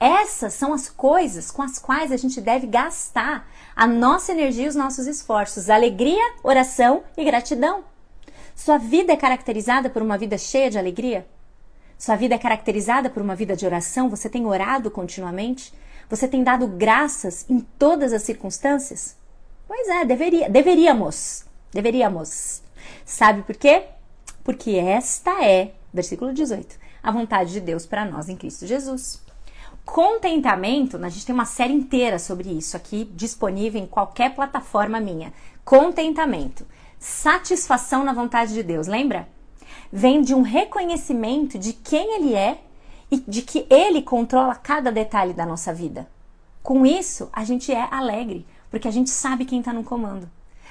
Essas 0.00 0.54
são 0.54 0.72
as 0.72 0.88
coisas 0.88 1.50
com 1.50 1.60
as 1.60 1.78
quais 1.78 2.12
a 2.12 2.16
gente 2.16 2.40
deve 2.40 2.66
gastar 2.66 3.46
a 3.76 3.86
nossa 3.86 4.32
energia 4.32 4.64
e 4.64 4.68
os 4.68 4.74
nossos 4.74 5.06
esforços: 5.06 5.68
alegria, 5.68 6.34
oração 6.42 7.04
e 7.14 7.24
gratidão. 7.26 7.84
Sua 8.56 8.78
vida 8.78 9.12
é 9.12 9.16
caracterizada 9.18 9.90
por 9.90 10.00
uma 10.00 10.16
vida 10.16 10.38
cheia 10.38 10.70
de 10.70 10.78
alegria? 10.78 11.26
Sua 12.02 12.16
vida 12.16 12.34
é 12.34 12.38
caracterizada 12.38 13.08
por 13.08 13.22
uma 13.22 13.36
vida 13.36 13.54
de 13.54 13.64
oração? 13.64 14.10
Você 14.10 14.28
tem 14.28 14.44
orado 14.44 14.90
continuamente? 14.90 15.72
Você 16.10 16.26
tem 16.26 16.42
dado 16.42 16.66
graças 16.66 17.46
em 17.48 17.60
todas 17.60 18.12
as 18.12 18.24
circunstâncias? 18.24 19.16
Pois 19.68 19.88
é, 19.88 20.04
deveria, 20.04 20.50
deveríamos. 20.50 21.44
Deveríamos. 21.70 22.60
Sabe 23.04 23.42
por 23.42 23.54
quê? 23.54 23.84
Porque 24.42 24.72
esta 24.72 25.44
é, 25.44 25.74
versículo 25.94 26.34
18, 26.34 26.76
a 27.00 27.12
vontade 27.12 27.52
de 27.52 27.60
Deus 27.60 27.86
para 27.86 28.04
nós 28.04 28.28
em 28.28 28.34
Cristo 28.34 28.66
Jesus. 28.66 29.22
Contentamento, 29.84 30.96
a 30.96 31.08
gente 31.08 31.24
tem 31.24 31.32
uma 31.32 31.44
série 31.44 31.72
inteira 31.72 32.18
sobre 32.18 32.48
isso 32.48 32.76
aqui 32.76 33.08
disponível 33.14 33.80
em 33.80 33.86
qualquer 33.86 34.34
plataforma 34.34 34.98
minha. 34.98 35.32
Contentamento, 35.64 36.66
satisfação 36.98 38.02
na 38.02 38.12
vontade 38.12 38.54
de 38.54 38.64
Deus, 38.64 38.88
lembra? 38.88 39.28
Vem 39.92 40.22
de 40.22 40.34
um 40.34 40.42
reconhecimento 40.42 41.58
de 41.58 41.72
quem 41.72 42.14
Ele 42.16 42.34
é 42.34 42.58
e 43.10 43.18
de 43.18 43.42
que 43.42 43.66
Ele 43.68 44.02
controla 44.02 44.54
cada 44.54 44.90
detalhe 44.90 45.32
da 45.32 45.44
nossa 45.44 45.72
vida. 45.72 46.08
Com 46.62 46.86
isso, 46.86 47.28
a 47.32 47.44
gente 47.44 47.72
é 47.72 47.88
alegre, 47.90 48.46
porque 48.70 48.88
a 48.88 48.90
gente 48.90 49.10
sabe 49.10 49.44
quem 49.44 49.58
está 49.58 49.72
no 49.72 49.84
comando. 49.84 50.30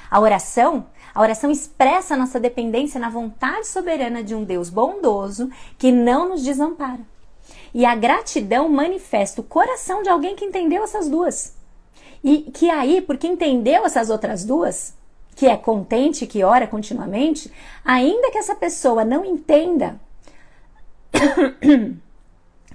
A 0.09 0.19
oração, 0.19 0.87
a 1.13 1.21
oração 1.21 1.49
expressa 1.49 2.13
a 2.15 2.17
nossa 2.17 2.39
dependência 2.39 2.99
na 2.99 3.09
vontade 3.09 3.67
soberana 3.67 4.23
de 4.23 4.35
um 4.35 4.43
Deus 4.43 4.69
bondoso 4.69 5.49
que 5.77 5.91
não 5.91 6.29
nos 6.29 6.43
desampara. 6.43 6.99
E 7.73 7.85
a 7.85 7.95
gratidão 7.95 8.67
manifesta 8.67 9.39
o 9.39 9.43
coração 9.43 10.03
de 10.03 10.09
alguém 10.09 10.35
que 10.35 10.43
entendeu 10.43 10.83
essas 10.83 11.07
duas. 11.07 11.55
E 12.23 12.51
que 12.53 12.69
aí, 12.69 13.01
porque 13.01 13.27
entendeu 13.27 13.85
essas 13.85 14.09
outras 14.09 14.43
duas, 14.43 14.93
que 15.35 15.47
é 15.47 15.57
contente, 15.57 16.27
que 16.27 16.43
ora 16.43 16.67
continuamente, 16.67 17.51
ainda 17.83 18.31
que 18.31 18.37
essa 18.37 18.55
pessoa 18.55 19.03
não 19.03 19.25
entenda. 19.25 19.99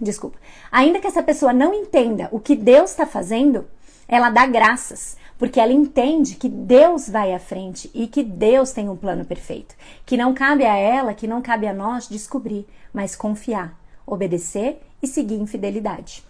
Desculpa. 0.00 0.38
Ainda 0.70 1.00
que 1.00 1.06
essa 1.06 1.22
pessoa 1.22 1.52
não 1.52 1.72
entenda 1.72 2.28
o 2.30 2.40
que 2.40 2.54
Deus 2.54 2.90
está 2.90 3.06
fazendo, 3.06 3.66
ela 4.08 4.30
dá 4.30 4.46
graças, 4.46 5.16
porque 5.38 5.58
ela 5.58 5.72
entende 5.72 6.36
que 6.36 6.48
Deus 6.48 7.08
vai 7.08 7.32
à 7.32 7.38
frente 7.38 7.90
e 7.94 8.06
que 8.06 8.22
Deus 8.22 8.72
tem 8.72 8.88
um 8.88 8.96
plano 8.96 9.24
perfeito. 9.24 9.74
Que 10.04 10.16
não 10.16 10.34
cabe 10.34 10.64
a 10.64 10.76
ela, 10.76 11.14
que 11.14 11.26
não 11.26 11.42
cabe 11.42 11.66
a 11.66 11.72
nós 11.72 12.08
descobrir, 12.08 12.66
mas 12.92 13.16
confiar, 13.16 13.78
obedecer 14.06 14.82
e 15.02 15.06
seguir 15.06 15.36
em 15.36 15.46
fidelidade. 15.46 16.24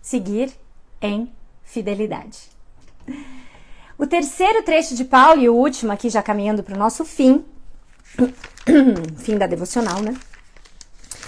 Seguir 0.00 0.52
em 1.00 1.32
fidelidade. 1.62 2.50
O 3.96 4.06
terceiro 4.06 4.62
trecho 4.62 4.94
de 4.94 5.04
Paulo 5.04 5.40
e 5.40 5.48
o 5.48 5.54
último 5.54 5.92
aqui 5.92 6.10
já 6.10 6.22
caminhando 6.22 6.62
para 6.62 6.74
o 6.74 6.78
nosso 6.78 7.04
fim, 7.04 7.44
fim 9.18 9.38
da 9.38 9.46
devocional, 9.46 10.00
né? 10.00 10.16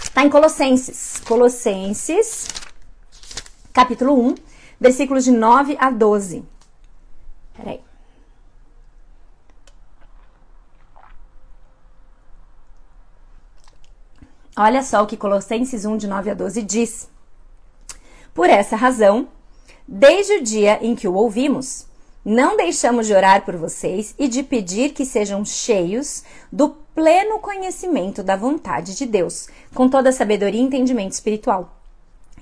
Está 0.03 0.25
em 0.25 0.29
Colossenses. 0.29 1.21
Colossenses, 1.25 2.47
capítulo 3.71 4.19
1, 4.29 4.35
versículos 4.79 5.23
de 5.23 5.31
9 5.31 5.77
a 5.79 5.89
12. 5.89 6.43
Peraí. 7.55 7.81
Olha 14.57 14.83
só 14.83 15.03
o 15.03 15.07
que 15.07 15.15
Colossenses 15.15 15.85
1, 15.85 15.97
de 15.97 16.07
9 16.07 16.31
a 16.31 16.33
12 16.33 16.63
diz. 16.63 17.09
Por 18.33 18.49
essa 18.49 18.75
razão, 18.75 19.29
desde 19.87 20.33
o 20.33 20.43
dia 20.43 20.83
em 20.83 20.95
que 20.95 21.07
o 21.07 21.13
ouvimos, 21.13 21.87
não 22.29 22.57
deixamos 22.57 23.07
de 23.07 23.13
orar 23.13 23.45
por 23.45 23.55
vocês 23.55 24.13
e 24.19 24.27
de 24.27 24.43
pedir 24.43 24.89
que 24.89 25.05
sejam 25.05 25.45
cheios 25.45 26.25
do 26.51 26.75
pleno 26.93 27.39
conhecimento 27.39 28.21
da 28.21 28.35
vontade 28.35 28.97
de 28.97 29.05
Deus, 29.05 29.47
com 29.73 29.87
toda 29.87 30.09
a 30.09 30.11
sabedoria 30.11 30.59
e 30.59 30.63
entendimento 30.63 31.13
espiritual. 31.13 31.77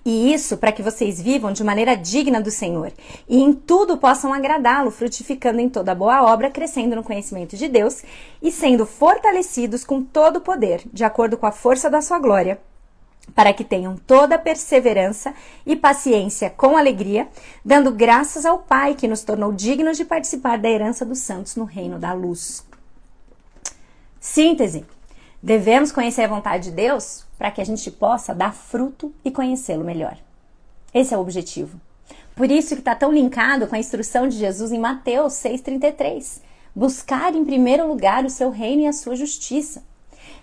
E 0.04 0.34
isso 0.34 0.58
para 0.58 0.71
que 0.71 0.82
vocês 0.82 1.21
vivam 1.21 1.54
de 1.54 1.63
maneira 1.63 1.95
digna 1.95 2.41
do 2.41 2.50
Senhor 2.50 2.91
e 3.30 3.39
em 3.39 3.54
tudo 3.54 3.95
possam 3.95 4.34
agradá-lo, 4.34 4.89
frutificando 4.89 5.62
em 5.62 5.69
toda 5.69 5.93
boa 5.93 6.34
obra, 6.34 6.50
crescendo 6.50 6.95
no 6.95 7.04
conhecimento 7.04 7.56
de 7.56 7.67
Deus 7.67 8.02
e 8.41 8.52
sendo 8.52 8.88
fortalecidos 8.88 9.84
com 9.84 10.02
todo 10.02 10.38
o 10.38 10.41
poder, 10.41 10.82
de 10.91 11.04
acordo 11.04 11.38
com 11.38 11.45
a 11.45 11.52
força 11.52 11.91
da 11.91 12.02
sua 12.02 12.17
glória, 12.17 12.60
para 13.33 13.53
que 13.53 13.63
tenham 13.63 13.97
toda 13.97 14.35
a 14.35 14.39
perseverança 14.39 15.33
e 15.65 15.75
paciência 15.75 16.49
com 16.49 16.77
alegria, 16.77 17.27
dando 17.63 17.91
graças 17.91 18.45
ao 18.45 18.59
Pai 18.59 18.95
que 18.95 19.07
nos 19.07 19.23
tornou 19.23 19.51
dignos 19.51 19.97
de 19.97 20.05
participar 20.05 20.57
da 20.57 20.69
herança 20.69 21.05
dos 21.05 21.19
santos 21.19 21.55
no 21.55 21.65
reino 21.65 21.97
da 21.97 22.13
luz. 22.13 22.65
Síntese: 24.19 24.85
devemos 25.41 25.91
conhecer 25.91 26.23
a 26.23 26.27
vontade 26.27 26.65
de 26.65 26.75
Deus 26.75 27.25
para 27.38 27.51
que 27.51 27.61
a 27.61 27.65
gente 27.65 27.91
possa 27.91 28.33
dar 28.33 28.53
fruto 28.53 29.13
e 29.23 29.31
conhecê-lo 29.31 29.83
melhor. 29.83 30.17
Esse 30.93 31.13
é 31.13 31.17
o 31.17 31.21
objetivo. 31.21 31.79
Por 32.35 32.51
isso 32.51 32.75
que 32.75 32.81
está 32.81 32.95
tão 32.95 33.11
linkado 33.11 33.67
com 33.67 33.75
a 33.75 33.79
instrução 33.79 34.27
de 34.27 34.38
Jesus 34.38 34.71
em 34.71 34.79
Mateus 34.79 35.33
6,33. 35.33 36.41
Buscar 36.73 37.33
em 37.33 37.45
primeiro 37.45 37.88
lugar 37.88 38.25
o 38.25 38.29
seu 38.29 38.49
reino 38.49 38.81
e 38.81 38.88
a 38.88 38.93
sua 38.93 39.15
justiça. 39.15 39.83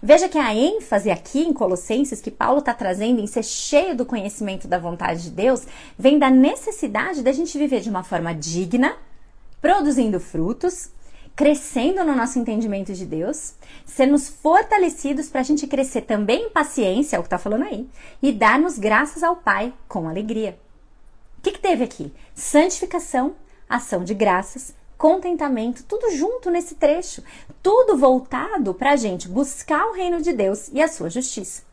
Veja 0.03 0.29
que 0.29 0.39
a 0.39 0.55
ênfase 0.55 1.11
aqui 1.11 1.41
em 1.43 1.53
Colossenses 1.53 2.21
que 2.21 2.31
Paulo 2.31 2.59
está 2.59 2.75
trazendo 2.75 3.21
em 3.21 3.27
ser 3.27 3.45
cheio 3.45 3.97
do 3.97 4.05
conhecimento 4.05 4.67
da 4.67 4.79
vontade 4.79 5.23
de 5.23 5.31
Deus 5.31 5.65
vem 5.97 6.19
da 6.19 6.29
necessidade 6.29 7.23
da 7.23 7.33
gente 7.33 7.57
viver 7.57 7.81
de 7.81 7.89
uma 7.89 8.03
forma 8.03 8.35
digna, 8.35 8.97
produzindo 9.61 10.19
frutos 10.19 10.91
crescendo 11.35 12.05
no 12.05 12.15
nosso 12.15 12.39
entendimento 12.39 12.93
de 12.93 13.07
Deus, 13.07 13.55
sermos 13.87 14.29
fortalecidos 14.29 15.29
para 15.29 15.41
a 15.41 15.45
gente 15.45 15.67
crescer 15.67 16.03
também 16.03 16.47
em 16.47 16.51
paciência, 16.51 17.17
é 17.17 17.19
o 17.19 17.23
que 17.23 17.27
está 17.27 17.39
falando 17.39 17.65
aí, 17.65 17.89
e 18.23 18.33
darmos 18.33 18.79
graças 18.79 19.23
ao 19.23 19.37
Pai 19.37 19.73
com 19.89 20.09
alegria. 20.09 20.59
O 21.39 21.43
que, 21.43 21.53
que 21.53 21.59
teve 21.59 21.83
aqui? 21.83 22.13
Santificação, 22.35 23.35
ação 23.69 24.05
de 24.05 24.15
graças, 24.15 24.75
contentamento, 25.03 25.83
tudo 25.83 26.13
junto 26.13 26.49
nesse 26.49 26.77
trecho, 26.77 27.25
tudo 27.61 27.97
voltado 27.97 28.73
para 28.73 28.93
a 28.93 28.97
gente 28.97 29.27
buscar 29.27 29.85
o 29.87 29.95
reino 29.95 30.23
de 30.23 30.33
Deus 30.33 30.71
e 30.73 30.81
a 30.81 30.87
sua 30.87 31.11
justiça. 31.11 31.65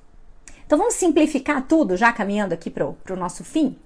Então 0.66 0.80
vamos 0.80 0.96
simplificar 0.96 1.62
tudo, 1.68 1.96
já 1.96 2.12
caminhando 2.12 2.54
aqui 2.54 2.72
para 2.72 2.88
o 2.88 3.16
nosso 3.16 3.44
fim? 3.44 3.78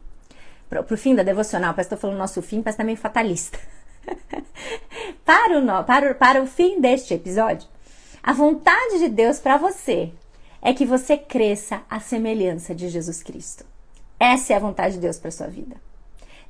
Para 0.69 0.81
o 0.89 0.97
fim 0.97 1.13
da 1.13 1.23
devocional, 1.23 1.73
parece 1.73 1.89
que 1.89 1.95
estou 1.95 2.09
falando 2.09 2.19
nosso 2.19 2.41
fim, 2.41 2.61
parece 2.61 2.77
também 2.77 2.95
fatalista. 2.95 3.59
para, 5.25 5.59
o, 5.59 5.83
para, 5.83 6.15
para 6.15 6.41
o 6.41 6.47
fim 6.47 6.79
deste 6.79 7.13
episódio, 7.13 7.67
a 8.23 8.31
vontade 8.31 8.97
de 8.99 9.09
Deus 9.09 9.39
para 9.39 9.57
você 9.57 10.13
é 10.61 10.73
que 10.73 10.85
você 10.85 11.17
cresça 11.17 11.81
à 11.89 11.99
semelhança 11.99 12.73
de 12.73 12.87
Jesus 12.87 13.21
Cristo. 13.21 13.65
Essa 14.17 14.53
é 14.53 14.55
a 14.55 14.59
vontade 14.59 14.93
de 14.93 15.01
Deus 15.01 15.17
para 15.17 15.31
sua 15.31 15.47
vida. 15.47 15.75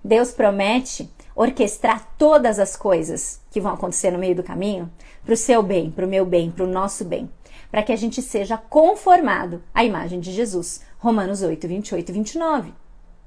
Deus 0.03 0.31
promete 0.31 1.09
orquestrar 1.35 2.13
todas 2.17 2.59
as 2.59 2.75
coisas 2.75 3.39
que 3.49 3.61
vão 3.61 3.73
acontecer 3.73 4.11
no 4.11 4.19
meio 4.19 4.35
do 4.35 4.43
caminho 4.43 4.91
para 5.23 5.33
o 5.33 5.37
seu 5.37 5.63
bem, 5.63 5.89
para 5.89 6.05
o 6.05 6.09
meu 6.09 6.25
bem, 6.25 6.51
para 6.51 6.65
o 6.65 6.67
nosso 6.67 7.05
bem, 7.05 7.29
para 7.71 7.81
que 7.81 7.91
a 7.91 7.95
gente 7.95 8.21
seja 8.21 8.57
conformado 8.57 9.63
à 9.73 9.83
imagem 9.83 10.19
de 10.19 10.31
Jesus. 10.31 10.81
Romanos 10.99 11.41
8, 11.41 11.67
28 11.67 12.09
e 12.09 12.11
29. 12.11 12.73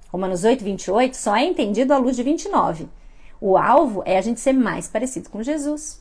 Romanos 0.09 0.45
8, 0.45 0.63
28 0.63 1.17
só 1.17 1.35
é 1.35 1.45
entendido 1.45 1.93
à 1.93 1.99
luz 1.99 2.15
de 2.15 2.23
29. 2.23 2.89
O 3.41 3.57
alvo 3.57 4.03
é 4.05 4.19
a 4.19 4.23
gente 4.23 4.41
ser 4.41 4.53
mais 4.53 4.87
parecido 4.87 5.31
com 5.31 5.43
Jesus. 5.43 6.01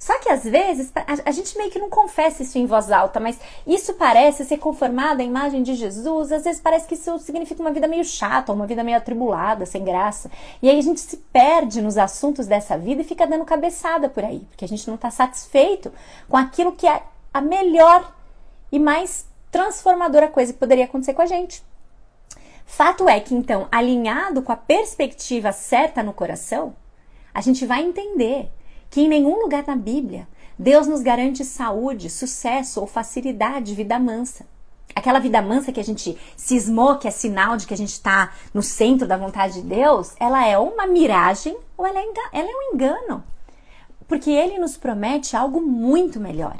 Só 0.00 0.18
que 0.18 0.30
às 0.30 0.44
vezes 0.44 0.90
a, 1.26 1.30
gente 1.30 1.58
meio 1.58 1.70
que 1.70 1.78
não 1.78 1.90
confessa 1.90 2.42
isso 2.42 2.56
em 2.56 2.64
voz 2.64 2.90
alta, 2.90 3.20
mas 3.20 3.38
isso 3.66 3.92
parece 3.92 4.46
ser 4.46 4.56
conformado 4.56 5.20
à 5.20 5.24
imagem 5.24 5.62
de 5.62 5.74
Jesus. 5.74 6.32
Às 6.32 6.44
vezes 6.44 6.58
parece 6.58 6.88
que 6.88 6.94
isso 6.94 7.18
significa 7.18 7.60
uma 7.60 7.70
vida 7.70 7.86
meio 7.86 8.02
chata, 8.02 8.50
uma 8.50 8.66
vida 8.66 8.82
meio 8.82 8.96
atribulada, 8.96 9.66
sem 9.66 9.84
graça. 9.84 10.30
E 10.62 10.70
aí 10.70 10.78
a 10.78 10.82
gente 10.82 11.00
se 11.00 11.18
perde 11.18 11.82
nos 11.82 11.98
assuntos 11.98 12.46
dessa 12.46 12.78
vida 12.78 13.02
e 13.02 13.04
fica 13.04 13.26
dando 13.26 13.44
cabeçada 13.44 14.08
por 14.08 14.24
aí, 14.24 14.40
porque 14.48 14.64
a 14.64 14.68
gente 14.68 14.88
não 14.88 14.94
está 14.94 15.10
satisfeito 15.10 15.92
com 16.26 16.36
aquilo 16.38 16.72
que 16.72 16.86
é 16.86 17.02
a 17.34 17.42
melhor 17.42 18.10
e 18.72 18.78
mais 18.78 19.26
transformadora 19.50 20.28
coisa 20.28 20.54
que 20.54 20.58
poderia 20.58 20.86
acontecer 20.86 21.12
com 21.12 21.20
a 21.20 21.26
gente. 21.26 21.62
Fato 22.64 23.06
é 23.06 23.20
que, 23.20 23.34
então, 23.34 23.68
alinhado 23.70 24.40
com 24.40 24.50
a 24.50 24.56
perspectiva 24.56 25.52
certa 25.52 26.02
no 26.02 26.14
coração, 26.14 26.74
a 27.34 27.42
gente 27.42 27.66
vai 27.66 27.82
entender 27.82 28.50
que 28.90 29.02
em 29.02 29.08
nenhum 29.08 29.40
lugar 29.40 29.64
na 29.66 29.76
Bíblia 29.76 30.26
Deus 30.58 30.86
nos 30.86 31.00
garante 31.00 31.42
saúde, 31.42 32.10
sucesso 32.10 32.80
ou 32.82 32.86
facilidade, 32.86 33.74
vida 33.74 33.98
mansa. 33.98 34.44
Aquela 34.94 35.18
vida 35.18 35.40
mansa 35.40 35.72
que 35.72 35.80
a 35.80 35.84
gente 35.84 36.18
cismou, 36.36 36.98
que 36.98 37.08
é 37.08 37.10
sinal 37.10 37.56
de 37.56 37.66
que 37.66 37.72
a 37.72 37.76
gente 37.76 37.92
está 37.92 38.34
no 38.52 38.62
centro 38.62 39.08
da 39.08 39.16
vontade 39.16 39.54
de 39.54 39.62
Deus, 39.62 40.14
ela 40.20 40.46
é 40.46 40.58
uma 40.58 40.86
miragem 40.86 41.56
ou 41.78 41.86
ela 41.86 41.98
é, 41.98 42.04
ela 42.32 42.50
é 42.50 42.54
um 42.54 42.74
engano. 42.74 43.24
Porque 44.06 44.30
ele 44.30 44.58
nos 44.58 44.76
promete 44.76 45.34
algo 45.34 45.62
muito 45.62 46.20
melhor. 46.20 46.58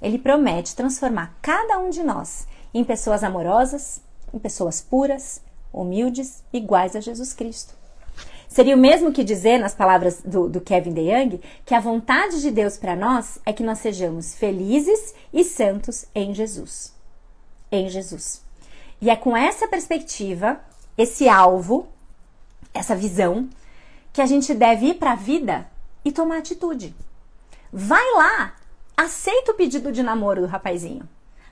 Ele 0.00 0.18
promete 0.18 0.74
transformar 0.74 1.36
cada 1.42 1.78
um 1.78 1.90
de 1.90 2.02
nós 2.02 2.46
em 2.72 2.84
pessoas 2.84 3.22
amorosas, 3.22 4.00
em 4.32 4.38
pessoas 4.38 4.80
puras, 4.80 5.42
humildes, 5.72 6.42
iguais 6.52 6.96
a 6.96 7.00
Jesus 7.00 7.34
Cristo. 7.34 7.74
Seria 8.56 8.74
o 8.74 8.78
mesmo 8.78 9.12
que 9.12 9.22
dizer, 9.22 9.58
nas 9.58 9.74
palavras 9.74 10.22
do, 10.22 10.48
do 10.48 10.62
Kevin 10.62 10.94
DeYoung, 10.94 11.42
que 11.66 11.74
a 11.74 11.78
vontade 11.78 12.40
de 12.40 12.50
Deus 12.50 12.78
para 12.78 12.96
nós 12.96 13.38
é 13.44 13.52
que 13.52 13.62
nós 13.62 13.80
sejamos 13.80 14.34
felizes 14.34 15.14
e 15.30 15.44
santos 15.44 16.06
em 16.14 16.32
Jesus. 16.32 16.96
Em 17.70 17.86
Jesus. 17.90 18.42
E 18.98 19.10
é 19.10 19.14
com 19.14 19.36
essa 19.36 19.68
perspectiva, 19.68 20.58
esse 20.96 21.28
alvo, 21.28 21.86
essa 22.72 22.96
visão, 22.96 23.46
que 24.10 24.22
a 24.22 24.26
gente 24.26 24.54
deve 24.54 24.86
ir 24.86 24.94
para 24.94 25.12
a 25.12 25.16
vida 25.16 25.70
e 26.02 26.10
tomar 26.10 26.38
atitude. 26.38 26.96
Vai 27.70 28.10
lá, 28.14 28.56
aceita 28.96 29.52
o 29.52 29.54
pedido 29.54 29.92
de 29.92 30.02
namoro 30.02 30.40
do 30.40 30.46
rapazinho. 30.46 31.06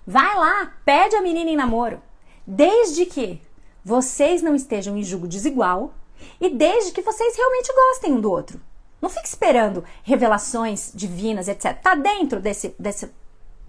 Vai 0.06 0.34
lá, 0.36 0.72
pede 0.86 1.16
a 1.16 1.20
menina 1.20 1.50
em 1.50 1.56
namoro. 1.56 2.00
Desde 2.46 3.04
que 3.04 3.42
vocês 3.84 4.40
não 4.40 4.54
estejam 4.54 4.96
em 4.96 5.02
julgo 5.02 5.28
desigual 5.28 5.92
e 6.40 6.48
desde 6.48 6.92
que 6.92 7.02
vocês 7.02 7.36
realmente 7.36 7.72
gostem 7.72 8.12
um 8.12 8.20
do 8.20 8.30
outro. 8.30 8.60
Não 9.00 9.10
fique 9.10 9.28
esperando 9.28 9.84
revelações 10.02 10.90
divinas, 10.94 11.48
etc. 11.48 11.78
Tá 11.80 11.94
dentro 11.94 12.40
desse, 12.40 12.74
desse, 12.78 13.10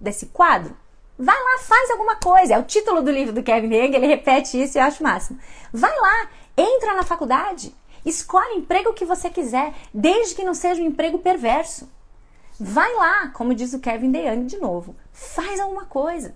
desse 0.00 0.26
quadro? 0.26 0.76
Vai 1.18 1.36
lá, 1.36 1.58
faz 1.62 1.90
alguma 1.90 2.16
coisa. 2.16 2.54
É 2.54 2.58
o 2.58 2.64
título 2.64 3.02
do 3.02 3.10
livro 3.10 3.32
do 3.32 3.42
Kevin 3.42 3.74
Young, 3.74 3.94
ele 3.94 4.06
repete 4.06 4.62
isso 4.62 4.76
e 4.76 4.80
eu 4.80 4.84
acho 4.84 5.02
máximo. 5.02 5.38
Vai 5.72 5.94
lá, 5.98 6.30
entra 6.56 6.94
na 6.94 7.02
faculdade, 7.02 7.74
escolhe 8.04 8.54
o 8.54 8.58
emprego 8.58 8.94
que 8.94 9.04
você 9.04 9.28
quiser, 9.28 9.74
desde 9.92 10.34
que 10.34 10.44
não 10.44 10.54
seja 10.54 10.82
um 10.82 10.86
emprego 10.86 11.18
perverso. 11.18 11.90
Vai 12.58 12.94
lá, 12.94 13.28
como 13.28 13.54
diz 13.54 13.74
o 13.74 13.80
Kevin 13.80 14.10
DeYoung 14.10 14.46
de 14.46 14.58
novo, 14.58 14.96
faz 15.12 15.60
alguma 15.60 15.84
coisa. 15.84 16.34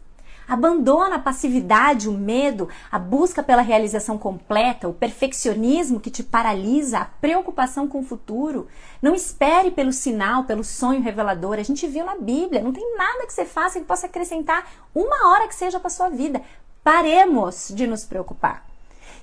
Abandona 0.48 1.16
a 1.16 1.18
passividade, 1.18 2.08
o 2.08 2.12
medo, 2.12 2.68
a 2.90 2.98
busca 2.98 3.42
pela 3.42 3.62
realização 3.62 4.18
completa, 4.18 4.88
o 4.88 4.94
perfeccionismo 4.94 6.00
que 6.00 6.10
te 6.10 6.22
paralisa, 6.22 6.98
a 6.98 7.04
preocupação 7.04 7.86
com 7.86 8.00
o 8.00 8.04
futuro. 8.04 8.66
Não 9.02 9.14
espere 9.14 9.70
pelo 9.70 9.92
sinal, 9.92 10.44
pelo 10.44 10.64
sonho 10.64 11.02
revelador. 11.02 11.58
A 11.58 11.62
gente 11.62 11.86
viu 11.86 12.04
na 12.04 12.16
Bíblia, 12.16 12.62
não 12.62 12.72
tem 12.72 12.96
nada 12.96 13.26
que 13.26 13.32
você 13.32 13.44
faça 13.44 13.80
que 13.80 13.86
possa 13.86 14.06
acrescentar 14.06 14.66
uma 14.94 15.28
hora 15.30 15.48
que 15.48 15.54
seja 15.54 15.80
para 15.80 15.90
sua 15.90 16.08
vida. 16.08 16.42
Paremos 16.82 17.68
de 17.74 17.86
nos 17.86 18.04
preocupar. 18.04 18.69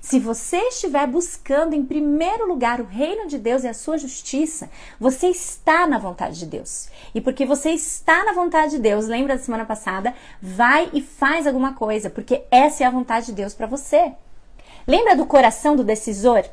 Se 0.00 0.18
você 0.18 0.58
estiver 0.68 1.06
buscando 1.06 1.74
em 1.74 1.84
primeiro 1.84 2.46
lugar 2.46 2.80
o 2.80 2.84
reino 2.84 3.26
de 3.26 3.38
Deus 3.38 3.64
e 3.64 3.68
a 3.68 3.74
sua 3.74 3.98
justiça, 3.98 4.70
você 4.98 5.28
está 5.28 5.86
na 5.86 5.98
vontade 5.98 6.38
de 6.38 6.46
Deus. 6.46 6.88
E 7.14 7.20
porque 7.20 7.44
você 7.44 7.70
está 7.70 8.24
na 8.24 8.32
vontade 8.32 8.72
de 8.72 8.78
Deus, 8.78 9.06
lembra 9.06 9.36
da 9.36 9.42
semana 9.42 9.64
passada? 9.64 10.14
Vai 10.40 10.88
e 10.92 11.00
faz 11.00 11.46
alguma 11.46 11.74
coisa, 11.74 12.08
porque 12.08 12.44
essa 12.50 12.84
é 12.84 12.86
a 12.86 12.90
vontade 12.90 13.26
de 13.26 13.32
Deus 13.32 13.54
para 13.54 13.66
você. 13.66 14.12
Lembra 14.86 15.16
do 15.16 15.26
coração 15.26 15.76
do 15.76 15.84
decisor? 15.84 16.44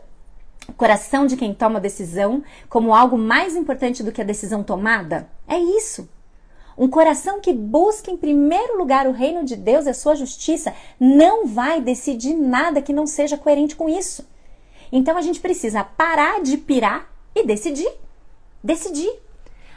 O 0.67 0.73
coração 0.73 1.27
de 1.27 1.37
quem 1.37 1.53
toma 1.53 1.79
decisão 1.79 2.43
como 2.67 2.93
algo 2.93 3.17
mais 3.17 3.55
importante 3.55 4.01
do 4.01 4.11
que 4.11 4.21
a 4.21 4.25
decisão 4.25 4.63
tomada? 4.63 5.29
É 5.47 5.57
isso. 5.57 6.09
Um 6.77 6.87
coração 6.87 7.39
que 7.39 7.53
busca 7.53 8.11
em 8.11 8.17
primeiro 8.17 8.77
lugar 8.77 9.07
o 9.07 9.11
reino 9.11 9.43
de 9.45 9.55
Deus 9.55 9.85
e 9.85 9.89
a 9.89 9.93
sua 9.93 10.15
justiça 10.15 10.73
não 10.99 11.47
vai 11.47 11.79
decidir 11.79 12.33
nada 12.33 12.81
que 12.81 12.91
não 12.91 13.07
seja 13.07 13.37
coerente 13.37 13.75
com 13.75 13.87
isso. 13.87 14.27
Então 14.91 15.17
a 15.17 15.21
gente 15.21 15.39
precisa 15.39 15.83
parar 15.83 16.41
de 16.41 16.57
pirar 16.57 17.09
e 17.33 17.45
decidir. 17.45 17.91
Decidir. 18.63 19.25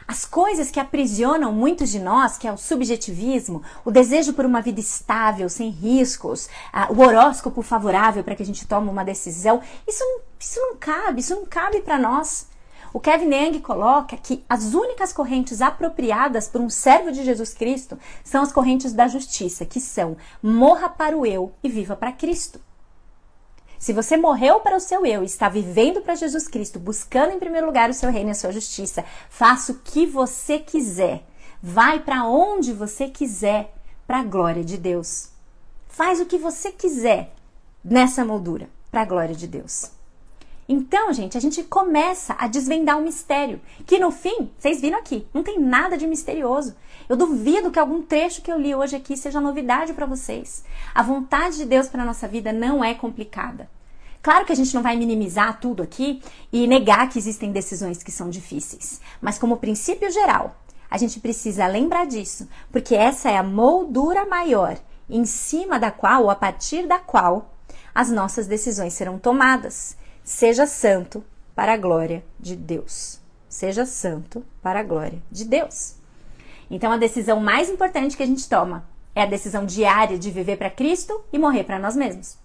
As 0.07 0.25
coisas 0.25 0.71
que 0.71 0.79
aprisionam 0.79 1.53
muitos 1.53 1.89
de 1.89 1.99
nós, 1.99 2.35
que 2.35 2.47
é 2.47 2.51
o 2.51 2.57
subjetivismo, 2.57 3.61
o 3.85 3.91
desejo 3.91 4.33
por 4.33 4.43
uma 4.43 4.59
vida 4.59 4.79
estável, 4.79 5.47
sem 5.47 5.69
riscos, 5.69 6.49
o 6.89 6.99
horóscopo 6.99 7.61
favorável 7.61 8.23
para 8.23 8.35
que 8.35 8.41
a 8.41 8.45
gente 8.45 8.67
tome 8.67 8.89
uma 8.89 9.05
decisão, 9.05 9.61
isso, 9.87 10.03
isso 10.39 10.59
não 10.59 10.77
cabe, 10.77 11.21
isso 11.21 11.35
não 11.35 11.45
cabe 11.45 11.81
para 11.81 11.99
nós. 11.99 12.48
O 12.93 12.99
Kevin 12.99 13.33
Young 13.33 13.59
coloca 13.59 14.17
que 14.17 14.43
as 14.49 14.73
únicas 14.73 15.13
correntes 15.13 15.61
apropriadas 15.61 16.47
por 16.47 16.59
um 16.59 16.69
servo 16.69 17.11
de 17.11 17.23
Jesus 17.23 17.53
Cristo 17.53 17.97
são 18.23 18.41
as 18.41 18.51
correntes 18.51 18.93
da 18.93 19.07
justiça, 19.07 19.65
que 19.65 19.79
são 19.79 20.17
morra 20.41 20.89
para 20.89 21.17
o 21.17 21.25
eu 21.25 21.53
e 21.63 21.69
viva 21.69 21.95
para 21.95 22.11
Cristo. 22.11 22.59
Se 23.77 23.93
você 23.93 24.17
morreu 24.17 24.59
para 24.59 24.75
o 24.75 24.79
seu 24.79 25.05
eu 25.05 25.23
e 25.23 25.25
está 25.25 25.47
vivendo 25.47 26.01
para 26.01 26.15
Jesus 26.15 26.47
Cristo, 26.47 26.79
buscando 26.79 27.31
em 27.31 27.39
primeiro 27.39 27.67
lugar 27.67 27.89
o 27.89 27.93
seu 27.93 28.11
reino 28.11 28.29
e 28.29 28.31
a 28.31 28.35
sua 28.35 28.51
justiça, 28.51 29.05
faça 29.29 29.71
o 29.71 29.79
que 29.79 30.05
você 30.05 30.59
quiser. 30.59 31.23
Vai 31.61 31.99
para 31.99 32.25
onde 32.25 32.73
você 32.73 33.07
quiser, 33.07 33.73
para 34.05 34.19
a 34.19 34.23
glória 34.23 34.65
de 34.65 34.77
Deus. 34.77 35.29
Faz 35.87 36.19
o 36.19 36.25
que 36.25 36.37
você 36.37 36.71
quiser 36.71 37.33
nessa 37.83 38.25
moldura, 38.25 38.69
para 38.91 39.01
a 39.01 39.05
glória 39.05 39.35
de 39.35 39.47
Deus. 39.47 39.98
Então, 40.71 41.11
gente, 41.11 41.35
a 41.35 41.41
gente 41.41 41.63
começa 41.63 42.35
a 42.37 42.47
desvendar 42.47 42.95
um 42.95 43.01
mistério, 43.01 43.59
que 43.87 43.97
no 43.97 44.11
fim, 44.11 44.51
vocês 44.55 44.79
viram 44.79 44.99
aqui, 44.99 45.25
não 45.33 45.41
tem 45.41 45.59
nada 45.59 45.97
de 45.97 46.05
misterioso. 46.05 46.75
Eu 47.09 47.17
duvido 47.17 47.71
que 47.71 47.79
algum 47.79 48.03
trecho 48.03 48.43
que 48.43 48.51
eu 48.51 48.59
li 48.59 48.75
hoje 48.75 48.95
aqui 48.95 49.17
seja 49.17 49.41
novidade 49.41 49.93
para 49.93 50.05
vocês. 50.05 50.63
A 50.93 51.01
vontade 51.01 51.57
de 51.57 51.65
Deus 51.65 51.87
para 51.87 52.05
nossa 52.05 52.27
vida 52.27 52.53
não 52.53 52.83
é 52.83 52.93
complicada. 52.93 53.67
Claro 54.21 54.45
que 54.45 54.51
a 54.51 54.55
gente 54.55 54.75
não 54.75 54.83
vai 54.83 54.95
minimizar 54.95 55.59
tudo 55.59 55.81
aqui 55.81 56.21
e 56.53 56.67
negar 56.67 57.09
que 57.09 57.17
existem 57.17 57.51
decisões 57.51 58.03
que 58.03 58.11
são 58.11 58.29
difíceis, 58.29 59.01
mas 59.19 59.39
como 59.39 59.57
princípio 59.57 60.11
geral, 60.11 60.55
a 60.91 60.99
gente 60.99 61.19
precisa 61.19 61.65
lembrar 61.65 62.05
disso, 62.05 62.47
porque 62.71 62.93
essa 62.93 63.31
é 63.31 63.37
a 63.37 63.43
moldura 63.43 64.23
maior 64.27 64.77
em 65.09 65.25
cima 65.25 65.79
da 65.79 65.89
qual 65.89 66.25
ou 66.25 66.29
a 66.29 66.35
partir 66.35 66.85
da 66.85 66.99
qual 66.99 67.55
as 67.95 68.11
nossas 68.11 68.45
decisões 68.45 68.93
serão 68.93 69.17
tomadas. 69.17 69.97
Seja 70.31 70.67
santo 70.67 71.23
para 71.55 71.73
a 71.73 71.77
glória 71.77 72.23
de 72.39 72.55
Deus. 72.55 73.19
Seja 73.49 73.83
santo 73.83 74.45
para 74.61 74.79
a 74.79 74.83
glória 74.83 75.19
de 75.31 75.43
Deus. 75.43 75.95
Então, 76.69 76.91
a 76.91 76.97
decisão 76.97 77.39
mais 77.39 77.67
importante 77.67 78.15
que 78.15 78.21
a 78.21 78.27
gente 78.27 78.47
toma 78.47 78.87
é 79.15 79.23
a 79.23 79.25
decisão 79.25 79.65
diária 79.65 80.19
de 80.19 80.29
viver 80.29 80.55
para 80.55 80.69
Cristo 80.69 81.19
e 81.33 81.39
morrer 81.39 81.63
para 81.63 81.79
nós 81.79 81.95
mesmos. 81.95 82.37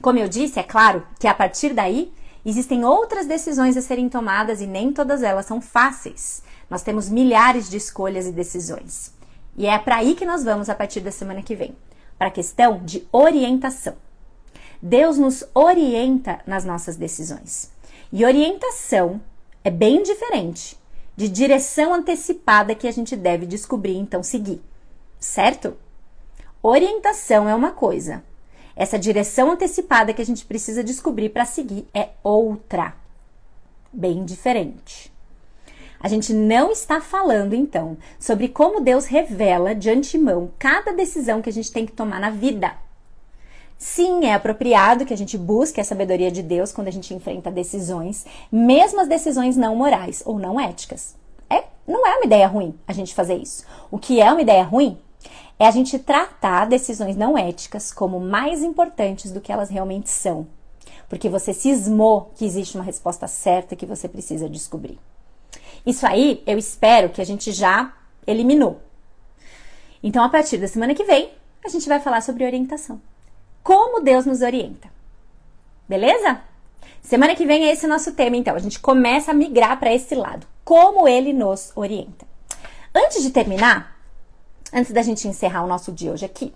Como 0.00 0.18
eu 0.18 0.26
disse, 0.26 0.58
é 0.58 0.62
claro 0.62 1.06
que 1.20 1.28
a 1.28 1.34
partir 1.34 1.74
daí 1.74 2.10
existem 2.46 2.82
outras 2.82 3.26
decisões 3.26 3.76
a 3.76 3.82
serem 3.82 4.08
tomadas 4.08 4.62
e 4.62 4.66
nem 4.66 4.90
todas 4.90 5.22
elas 5.22 5.44
são 5.44 5.60
fáceis. 5.60 6.42
Nós 6.70 6.82
temos 6.82 7.10
milhares 7.10 7.68
de 7.68 7.76
escolhas 7.76 8.26
e 8.26 8.32
decisões. 8.32 9.12
E 9.54 9.66
é 9.66 9.78
para 9.78 9.96
aí 9.96 10.14
que 10.14 10.24
nós 10.24 10.44
vamos 10.44 10.70
a 10.70 10.74
partir 10.74 11.00
da 11.00 11.12
semana 11.12 11.42
que 11.42 11.54
vem 11.54 11.76
para 12.18 12.28
a 12.28 12.32
questão 12.32 12.82
de 12.82 13.06
orientação. 13.12 14.07
Deus 14.80 15.18
nos 15.18 15.44
orienta 15.54 16.40
nas 16.46 16.64
nossas 16.64 16.96
decisões. 16.96 17.70
E 18.12 18.24
orientação 18.24 19.20
é 19.64 19.70
bem 19.70 20.02
diferente 20.02 20.78
de 21.16 21.28
direção 21.28 21.92
antecipada 21.92 22.74
que 22.74 22.86
a 22.86 22.92
gente 22.92 23.16
deve 23.16 23.44
descobrir, 23.44 23.96
então 23.96 24.22
seguir. 24.22 24.62
Certo? 25.18 25.76
Orientação 26.62 27.48
é 27.48 27.54
uma 27.54 27.72
coisa. 27.72 28.22
Essa 28.76 28.96
direção 28.96 29.50
antecipada 29.50 30.12
que 30.12 30.22
a 30.22 30.24
gente 30.24 30.46
precisa 30.46 30.84
descobrir 30.84 31.30
para 31.30 31.44
seguir 31.44 31.88
é 31.92 32.10
outra. 32.22 32.94
Bem 33.92 34.24
diferente. 34.24 35.12
A 36.00 36.06
gente 36.06 36.32
não 36.32 36.70
está 36.70 37.00
falando, 37.00 37.54
então, 37.54 37.96
sobre 38.20 38.48
como 38.48 38.80
Deus 38.80 39.06
revela 39.06 39.74
de 39.74 39.90
antemão 39.90 40.52
cada 40.56 40.92
decisão 40.92 41.42
que 41.42 41.50
a 41.50 41.52
gente 41.52 41.72
tem 41.72 41.84
que 41.84 41.92
tomar 41.92 42.20
na 42.20 42.30
vida. 42.30 42.76
Sim, 43.78 44.24
é 44.24 44.34
apropriado 44.34 45.06
que 45.06 45.14
a 45.14 45.16
gente 45.16 45.38
busque 45.38 45.80
a 45.80 45.84
sabedoria 45.84 46.32
de 46.32 46.42
Deus 46.42 46.72
quando 46.72 46.88
a 46.88 46.90
gente 46.90 47.14
enfrenta 47.14 47.48
decisões, 47.48 48.26
mesmo 48.50 49.00
as 49.00 49.06
decisões 49.06 49.56
não 49.56 49.76
morais 49.76 50.20
ou 50.26 50.36
não 50.36 50.58
éticas. 50.58 51.14
É, 51.48 51.62
não 51.86 52.04
é 52.04 52.16
uma 52.16 52.26
ideia 52.26 52.48
ruim 52.48 52.74
a 52.88 52.92
gente 52.92 53.14
fazer 53.14 53.36
isso. 53.36 53.64
O 53.88 53.96
que 53.96 54.20
é 54.20 54.32
uma 54.32 54.42
ideia 54.42 54.64
ruim 54.64 54.98
é 55.60 55.66
a 55.66 55.70
gente 55.70 55.96
tratar 55.96 56.64
decisões 56.64 57.14
não 57.14 57.38
éticas 57.38 57.92
como 57.92 58.18
mais 58.18 58.64
importantes 58.64 59.30
do 59.30 59.40
que 59.40 59.52
elas 59.52 59.70
realmente 59.70 60.10
são. 60.10 60.48
Porque 61.08 61.28
você 61.28 61.54
cismou 61.54 62.32
que 62.34 62.44
existe 62.44 62.76
uma 62.76 62.84
resposta 62.84 63.28
certa 63.28 63.76
que 63.76 63.86
você 63.86 64.08
precisa 64.08 64.48
descobrir. 64.48 64.98
Isso 65.86 66.04
aí 66.04 66.42
eu 66.48 66.58
espero 66.58 67.10
que 67.10 67.20
a 67.20 67.24
gente 67.24 67.52
já 67.52 67.96
eliminou. 68.26 68.80
Então, 70.02 70.24
a 70.24 70.28
partir 70.28 70.58
da 70.58 70.66
semana 70.66 70.96
que 70.96 71.04
vem, 71.04 71.30
a 71.64 71.68
gente 71.68 71.88
vai 71.88 72.00
falar 72.00 72.22
sobre 72.22 72.44
orientação 72.44 73.00
como 73.68 74.00
Deus 74.00 74.24
nos 74.24 74.40
orienta. 74.40 74.88
Beleza? 75.86 76.40
Semana 77.02 77.34
que 77.34 77.44
vem 77.44 77.66
é 77.66 77.72
esse 77.72 77.86
nosso 77.86 78.14
tema, 78.14 78.34
então. 78.34 78.56
A 78.56 78.58
gente 78.58 78.80
começa 78.80 79.30
a 79.30 79.34
migrar 79.34 79.78
para 79.78 79.92
esse 79.92 80.14
lado. 80.14 80.46
Como 80.64 81.06
ele 81.06 81.34
nos 81.34 81.70
orienta. 81.76 82.26
Antes 82.94 83.22
de 83.22 83.28
terminar, 83.28 83.94
antes 84.72 84.90
da 84.90 85.02
gente 85.02 85.28
encerrar 85.28 85.64
o 85.64 85.66
nosso 85.66 85.92
dia 85.92 86.10
hoje 86.10 86.24
aqui, 86.24 86.50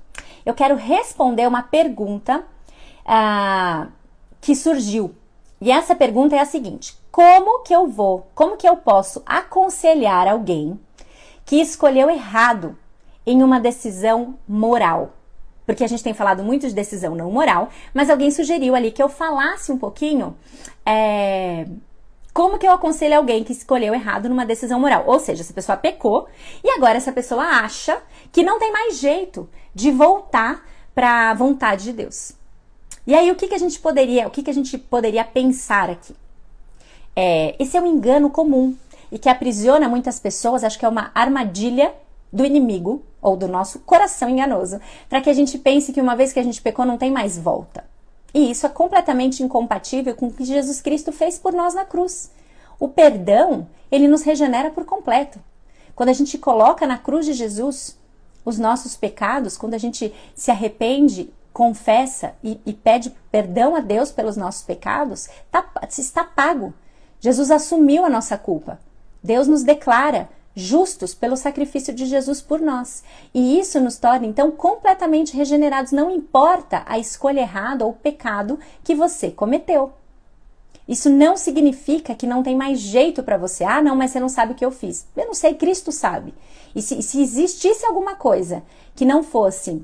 eu 0.47 0.55
quero 0.55 0.75
responder 0.75 1.47
uma 1.47 1.63
pergunta 1.63 2.43
ah, 3.05 3.89
que 4.41 4.57
surgiu. 4.57 5.15
E 5.61 5.71
essa 5.71 5.95
pergunta 5.95 6.35
é 6.35 6.39
a 6.39 6.47
seguinte: 6.47 6.97
como 7.11 7.63
que 7.63 7.75
eu 7.75 7.89
vou, 7.89 8.27
como 8.35 8.57
que 8.57 8.67
eu 8.67 8.79
posso 8.79 9.23
aconselhar 9.27 10.27
alguém 10.27 10.81
que 11.45 11.57
escolheu 11.57 12.09
errado 12.09 12.75
em 13.27 13.43
uma 13.43 13.61
decisão 13.61 14.39
moral? 14.49 15.13
Porque 15.67 15.85
a 15.85 15.87
gente 15.87 16.03
tem 16.03 16.15
falado 16.15 16.43
muito 16.43 16.67
de 16.67 16.75
decisão 16.75 17.15
não 17.15 17.31
moral, 17.31 17.71
mas 17.95 18.11
alguém 18.11 18.31
sugeriu 18.31 18.75
ali 18.75 18.91
que 18.91 19.03
eu 19.03 19.09
falasse 19.09 19.71
um 19.71 19.79
pouquinho 19.79 20.37
é, 20.85 21.67
como 22.33 22.59
que 22.59 22.67
eu 22.67 22.73
aconselho 22.73 23.17
alguém 23.17 23.45
que 23.45 23.53
escolheu 23.53 23.95
errado 23.95 24.29
numa 24.29 24.47
decisão 24.47 24.81
moral. 24.81 25.05
Ou 25.07 25.21
seja, 25.21 25.43
essa 25.43 25.53
pessoa 25.53 25.77
pecou 25.77 26.29
e 26.65 26.71
agora 26.71 26.97
essa 26.97 27.13
pessoa 27.13 27.45
acha 27.45 28.01
que 28.33 28.43
não 28.43 28.59
tem 28.59 28.73
mais 28.73 28.99
jeito 28.99 29.49
de 29.75 29.91
voltar 29.91 30.67
para 30.95 31.31
a 31.31 31.35
vontade 31.35 31.85
de 31.85 31.93
Deus. 31.93 32.33
E 33.07 33.15
aí 33.15 33.31
o 33.31 33.35
que, 33.35 33.49
que 33.49 33.55
a 33.55 33.59
gente 33.59 33.79
poderia, 33.79 34.27
o 34.27 34.31
que, 34.31 34.43
que 34.43 34.51
a 34.51 34.55
gente 34.55 34.79
poderia 34.79 35.25
pensar 35.25 35.91
aqui? 35.91 36.15
É, 37.15 37.55
esse 37.59 37.77
é 37.77 37.81
um 37.81 37.87
engano 37.87 38.31
comum 38.31 38.75
e 39.11 39.19
que 39.19 39.29
aprisiona 39.29 39.89
muitas 39.89 40.19
pessoas, 40.19 40.65
acho 40.65 40.79
que 40.79 40.87
é 40.87 40.89
uma 40.89 41.11
armadilha 41.15 41.93
do 42.33 42.47
inimigo 42.47 43.05
ou 43.23 43.37
do 43.37 43.47
nosso 43.47 43.79
coração 43.79 44.29
enganoso, 44.29 44.81
para 45.09 45.21
que 45.21 45.31
a 45.31 45.33
gente 45.33 45.57
pense 45.57 45.93
que 45.93 46.01
uma 46.01 46.17
vez 46.17 46.33
que 46.33 46.41
a 46.41 46.43
gente 46.43 46.61
pecou 46.61 46.85
não 46.85 46.99
tem 46.99 47.11
mais 47.11 47.39
volta. 47.39 47.85
E 48.35 48.51
isso 48.51 48.67
é 48.67 48.69
completamente 48.69 49.43
incompatível 49.43 50.15
com 50.15 50.27
o 50.27 50.33
que 50.33 50.45
Jesus 50.45 50.81
Cristo 50.81 51.13
fez 51.13 51.39
por 51.39 51.53
nós 51.53 51.75
na 51.75 51.85
cruz. 51.85 52.31
O 52.81 52.89
perdão, 52.89 53.69
ele 53.91 54.09
nos 54.09 54.23
regenera 54.23 54.71
por 54.71 54.85
completo. 54.85 55.39
Quando 55.95 56.09
a 56.09 56.15
gente 56.15 56.37
coloca 56.37 56.87
na 56.87 56.99
cruz 56.99 57.25
de 57.25 57.33
Jesus 57.33 57.97
os 58.45 58.59
nossos 58.59 58.97
pecados, 58.97 59.57
quando 59.57 59.75
a 59.75 59.79
gente 59.79 60.13
se 60.35 60.51
arrepende, 60.51 61.33
confessa 61.53 62.35
e, 62.43 62.59
e 62.65 62.73
pede 62.73 63.15
perdão 63.31 63.77
a 63.77 63.81
Deus 63.81 64.11
pelos 64.11 64.37
nossos 64.37 64.63
pecados, 64.63 65.29
tá, 65.51 65.65
está 65.97 66.25
pago. 66.25 66.75
Jesus 67.21 67.51
assumiu 67.51 68.05
a 68.05 68.11
nossa 68.11 68.37
culpa. 68.37 68.81
Deus 69.23 69.47
nos 69.47 69.63
declara 69.63 70.29
justos 70.55 71.15
pelo 71.15 71.37
sacrifício 71.37 71.95
de 71.95 72.07
Jesus 72.07 72.41
por 72.41 72.61
nós. 72.61 73.03
E 73.33 73.59
isso 73.59 73.81
nos 73.81 73.97
torna 73.97 74.27
então 74.27 74.51
completamente 74.51 75.37
regenerados, 75.37 75.93
não 75.93 76.11
importa 76.11 76.83
a 76.87 76.99
escolha 76.99 77.41
errada 77.41 77.85
ou 77.85 77.93
o 77.93 77.97
pecado 77.97 78.59
que 78.85 78.95
você 78.95 79.31
cometeu. 79.31 79.93
Isso 80.87 81.09
não 81.09 81.37
significa 81.37 82.15
que 82.15 82.27
não 82.27 82.43
tem 82.43 82.57
mais 82.57 82.79
jeito 82.81 83.23
para 83.23 83.39
você. 83.39 83.65
Ah, 83.65 83.81
não, 83.81 83.95
mas 83.95 84.11
você 84.11 84.21
não 84.21 84.29
sabe 84.29 84.53
o 84.53 84.55
que 84.55 84.65
eu 84.65 84.71
fiz. 84.71 85.07
Eu 85.17 85.27
não 85.27 85.35
sei, 85.35 85.55
Cristo 85.55 85.93
sabe. 85.93 86.35
E 86.75 86.83
se, 86.83 87.01
se 87.03 87.21
existisse 87.21 87.87
alguma 87.87 88.17
coisa 88.17 88.63
que 88.95 89.05
não 89.05 89.23
fosse 89.23 89.83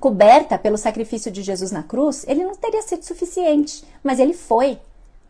coberta 0.00 0.58
pelo 0.58 0.76
sacrifício 0.76 1.30
de 1.30 1.40
Jesus 1.42 1.70
na 1.70 1.82
cruz, 1.82 2.24
ele 2.26 2.44
não 2.44 2.56
teria 2.56 2.82
sido 2.82 3.04
suficiente. 3.04 3.84
Mas 4.02 4.18
ele 4.18 4.34
foi. 4.34 4.78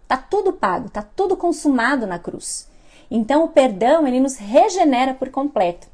Tá 0.08 0.16
tudo 0.16 0.52
pago, 0.52 0.88
tá 0.88 1.02
tudo 1.02 1.36
consumado 1.36 2.06
na 2.06 2.18
cruz. 2.18 2.66
Então 3.10 3.44
o 3.44 3.48
perdão, 3.48 4.06
ele 4.06 4.20
nos 4.20 4.36
regenera 4.36 5.14
por 5.14 5.30
completo. 5.30 5.86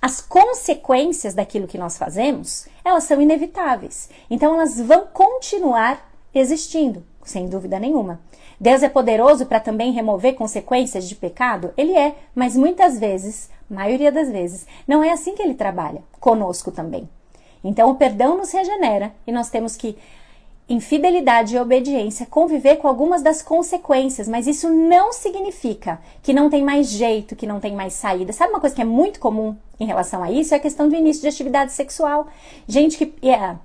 As 0.00 0.20
consequências 0.20 1.34
daquilo 1.34 1.66
que 1.66 1.78
nós 1.78 1.98
fazemos, 1.98 2.68
elas 2.84 3.04
são 3.04 3.20
inevitáveis. 3.20 4.08
Então 4.30 4.54
elas 4.54 4.80
vão 4.80 5.06
continuar 5.12 6.08
existindo, 6.32 7.04
sem 7.24 7.48
dúvida 7.48 7.80
nenhuma. 7.80 8.20
Deus 8.60 8.82
é 8.82 8.88
poderoso 8.88 9.46
para 9.46 9.60
também 9.60 9.92
remover 9.92 10.34
consequências 10.34 11.08
de 11.08 11.14
pecado? 11.14 11.72
Ele 11.76 11.96
é, 11.96 12.16
mas 12.34 12.56
muitas 12.56 12.98
vezes, 12.98 13.50
maioria 13.68 14.10
das 14.10 14.30
vezes, 14.30 14.66
não 14.86 15.02
é 15.02 15.10
assim 15.10 15.34
que 15.34 15.42
ele 15.42 15.54
trabalha, 15.54 16.02
conosco 16.20 16.70
também. 16.70 17.08
Então 17.62 17.90
o 17.90 17.96
perdão 17.96 18.36
nos 18.36 18.52
regenera 18.52 19.12
e 19.26 19.32
nós 19.32 19.50
temos 19.50 19.76
que 19.76 19.96
infidelidade 20.68 21.56
e 21.56 21.58
obediência, 21.58 22.26
conviver 22.26 22.76
com 22.76 22.86
algumas 22.86 23.22
das 23.22 23.40
consequências, 23.40 24.28
mas 24.28 24.46
isso 24.46 24.68
não 24.68 25.12
significa 25.12 25.98
que 26.22 26.32
não 26.32 26.50
tem 26.50 26.62
mais 26.62 26.88
jeito, 26.88 27.34
que 27.34 27.46
não 27.46 27.58
tem 27.58 27.74
mais 27.74 27.94
saída. 27.94 28.32
Sabe 28.32 28.52
uma 28.52 28.60
coisa 28.60 28.76
que 28.76 28.82
é 28.82 28.84
muito 28.84 29.18
comum 29.18 29.56
em 29.80 29.86
relação 29.86 30.22
a 30.22 30.30
isso? 30.30 30.52
É 30.52 30.58
a 30.58 30.60
questão 30.60 30.88
do 30.88 30.94
início 30.94 31.22
de 31.22 31.28
atividade 31.28 31.72
sexual. 31.72 32.26
Gente 32.66 32.98
que 32.98 33.26
é, 33.26 33.56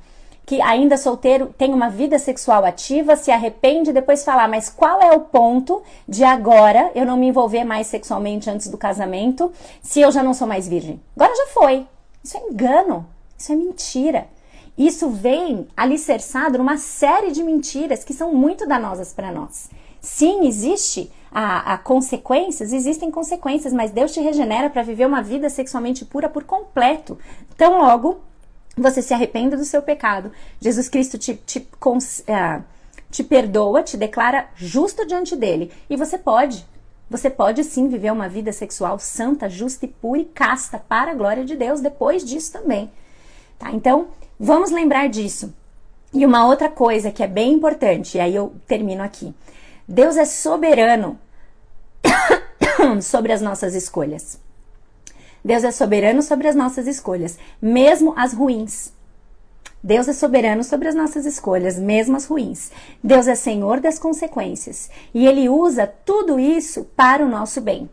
que 0.46 0.62
ainda 0.62 0.98
solteiro 0.98 1.54
tem 1.58 1.74
uma 1.74 1.90
vida 1.90 2.18
sexual 2.18 2.64
ativa, 2.64 3.16
se 3.18 3.32
arrepende 3.32 3.90
e 3.90 3.94
depois 3.94 4.24
falar, 4.24 4.48
mas 4.48 4.70
qual 4.70 5.02
é 5.02 5.12
o 5.12 5.22
ponto 5.22 5.82
de 6.08 6.24
agora 6.24 6.92
eu 6.96 7.06
não 7.06 7.18
me 7.18 7.28
envolver 7.28 7.66
mais 7.66 7.88
sexualmente 7.88 8.50
antes 8.50 8.68
do 8.68 8.78
casamento, 8.78 9.52
se 9.82 10.00
eu 10.00 10.12
já 10.12 10.24
não 10.24 10.34
sou 10.34 10.48
mais 10.48 10.68
virgem? 10.68 11.02
Agora 11.16 11.36
já 11.36 11.48
foi. 11.48 11.86
Isso 12.24 12.38
é 12.38 12.42
engano, 12.42 13.06
isso 13.38 13.52
é 13.52 13.56
mentira. 13.56 14.28
Isso 14.78 15.10
vem 15.10 15.68
alicerçado 15.78 16.58
numa 16.58 16.78
série 16.78 17.32
de 17.32 17.44
mentiras 17.44 18.04
que 18.04 18.14
são 18.14 18.34
muito 18.34 18.68
danosas 18.68 19.14
para 19.14 19.32
nós. 19.32 19.70
Sim, 20.02 20.48
existe 20.48 21.12
a, 21.32 21.74
a, 21.74 21.78
consequências, 21.78 22.74
existem 22.74 23.10
consequências, 23.10 23.72
mas 23.72 23.92
Deus 23.92 24.12
te 24.12 24.20
regenera 24.20 24.70
para 24.70 24.84
viver 24.84 25.06
uma 25.06 25.22
vida 25.22 25.50
sexualmente 25.50 26.06
pura 26.06 26.28
por 26.28 26.44
completo. 26.44 27.18
Então, 27.56 27.82
logo, 27.82 28.20
você 28.76 29.02
se 29.02 29.14
arrependa 29.14 29.56
do 29.56 29.64
seu 29.64 29.82
pecado. 29.82 30.32
Jesus 30.60 30.90
Cristo 30.90 31.18
te, 31.18 31.36
te, 31.36 31.60
uh, 31.60 32.64
te 33.10 33.24
perdoa, 33.24 33.84
te 33.84 33.96
declara 33.96 34.50
justo 34.56 35.06
diante 35.06 35.36
dele. 35.36 35.72
E 35.90 35.96
você 35.96 36.18
pode, 36.18 36.66
você 37.10 37.30
pode 37.30 37.64
sim 37.64 37.88
viver 37.88 38.12
uma 38.12 38.28
vida 38.28 38.52
sexual 38.52 38.98
santa, 38.98 39.48
justa 39.48 39.86
e 39.86 39.88
pura 39.88 40.22
e 40.22 40.26
casta 40.26 40.80
para 40.80 41.12
a 41.12 41.16
glória 41.16 41.46
de 41.46 41.56
Deus 41.56 41.80
depois 41.80 42.26
disso 42.26 42.52
também. 42.52 42.92
Tá? 43.58 43.72
Então, 43.72 44.08
Vamos 44.40 44.72
lembrar 44.72 45.08
disso. 45.08 45.54
E 46.14 46.26
uma 46.26 46.46
outra 46.46 46.70
coisa 46.70 47.12
que 47.12 47.24
é 47.24 47.28
bem 47.28 47.54
importante, 47.54 48.18
e 48.18 48.22
aí 48.22 48.36
eu 48.36 48.54
termino 48.68 49.02
aqui. 49.02 49.34
Deus 49.88 50.16
é 50.16 50.26
soberano 50.26 51.20
sobre 53.02 53.32
as 53.32 53.42
nossas 53.42 53.74
escolhas. 53.74 54.40
Deus 55.44 55.64
é 55.64 55.72
soberano 55.72 56.22
sobre 56.22 56.48
as 56.48 56.56
nossas 56.56 56.88
escolhas, 56.88 57.38
mesmo 57.62 58.14
as 58.16 58.34
ruins. 58.34 58.94
Deus 59.84 60.08
é 60.08 60.14
soberano 60.14 60.64
sobre 60.64 60.88
as 60.88 60.96
nossas 60.96 61.26
escolhas, 61.26 61.78
mesmo 61.78 62.16
as 62.16 62.26
ruins. 62.26 62.72
Deus 63.04 63.28
é 63.28 63.36
senhor 63.36 63.82
das 63.82 64.00
consequências 64.00 64.90
e 65.14 65.28
ele 65.28 65.50
usa 65.50 65.86
tudo 65.86 66.40
isso 66.40 66.86
para 66.96 67.26
o 67.26 67.28
nosso 67.28 67.60
bem. 67.60 67.90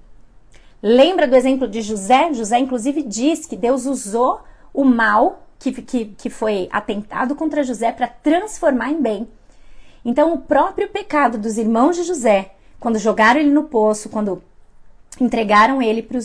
Lembra 0.81 1.27
do 1.27 1.35
exemplo 1.35 1.67
de 1.67 1.83
José? 1.83 2.33
José, 2.33 2.59
inclusive, 2.61 3.03
diz 3.03 3.45
que 3.45 3.57
Deus 3.57 3.87
usou 3.87 4.41
o 4.73 4.85
mal 4.85 5.49
que, 5.61 5.71
que, 5.83 6.07
que 6.07 6.31
foi 6.31 6.69
atentado 6.73 7.37
contra 7.37 7.63
José 7.63 7.93
para 7.93 8.09
transformar 8.09 8.91
em 8.91 9.01
bem. 9.01 9.29
Então, 10.05 10.33
o 10.33 10.39
próprio 10.39 10.89
pecado 10.89 11.37
dos 11.37 11.59
irmãos 11.59 11.95
de 11.95 12.03
José, 12.03 12.55
quando 12.81 12.99
jogaram 12.99 13.39
ele 13.39 13.51
no 13.51 13.65
poço, 13.65 14.09
quando 14.09 14.43
entregaram 15.21 15.83
ele 15.83 16.03
para 16.03 16.17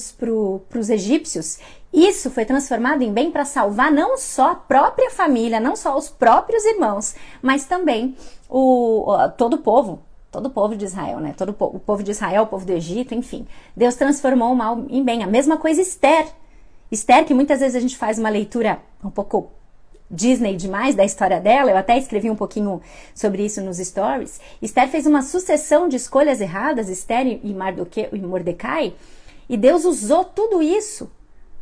os 0.80 0.90
egípcios, 0.90 1.60
isso 1.92 2.32
foi 2.32 2.46
transformado 2.46 3.02
em 3.02 3.12
bem 3.12 3.30
para 3.30 3.44
salvar 3.44 3.92
não 3.92 4.18
só 4.18 4.52
a 4.52 4.56
própria 4.56 5.12
família, 5.12 5.60
não 5.60 5.76
só 5.76 5.98
os 5.98 6.10
próprios 6.10 6.64
irmãos, 6.64 7.14
mas 7.42 7.66
também 7.66 8.16
o, 8.50 9.06
todo 9.38 9.56
o 9.56 9.58
povo, 9.58 10.00
todo 10.32 10.46
o 10.46 10.50
povo 10.50 10.78
de 10.78 10.86
Israel, 10.86 11.20
né? 11.20 11.34
Todo 11.38 11.50
o 11.60 11.80
povo 11.80 12.04
de 12.04 12.12
Israel, 12.12 12.44
o 12.44 12.48
povo 12.48 12.66
do 12.66 12.72
Egito, 12.72 13.14
enfim. 13.14 13.46
Deus 13.76 13.96
transformou 13.96 14.54
o 14.54 14.56
mal 14.56 14.86
em 14.90 15.04
bem. 15.04 15.24
A 15.24 15.28
mesma 15.28 15.58
coisa 15.58 15.82
Esther. 15.82 16.26
Esther, 16.92 17.26
que 17.26 17.34
muitas 17.34 17.60
vezes 17.60 17.76
a 17.76 17.80
gente 17.80 17.98
faz 17.98 18.20
uma 18.20 18.30
leitura 18.30 18.80
um 19.04 19.10
pouco 19.10 19.52
Disney 20.10 20.56
demais 20.56 20.94
da 20.94 21.04
história 21.04 21.40
dela, 21.40 21.72
eu 21.72 21.78
até 21.78 21.98
escrevi 21.98 22.30
um 22.30 22.36
pouquinho 22.36 22.82
sobre 23.14 23.44
isso 23.44 23.62
nos 23.62 23.78
stories. 23.78 24.40
Esther 24.62 24.88
fez 24.88 25.06
uma 25.06 25.22
sucessão 25.22 25.88
de 25.88 25.96
escolhas 25.96 26.42
erradas, 26.42 26.90
Esther 26.90 27.40
e 27.44 28.20
Mordecai, 28.20 28.94
e 29.50 29.58
Deus 29.58 29.84
usou 29.86 30.24
tudo 30.24 30.62
isso 30.62 31.12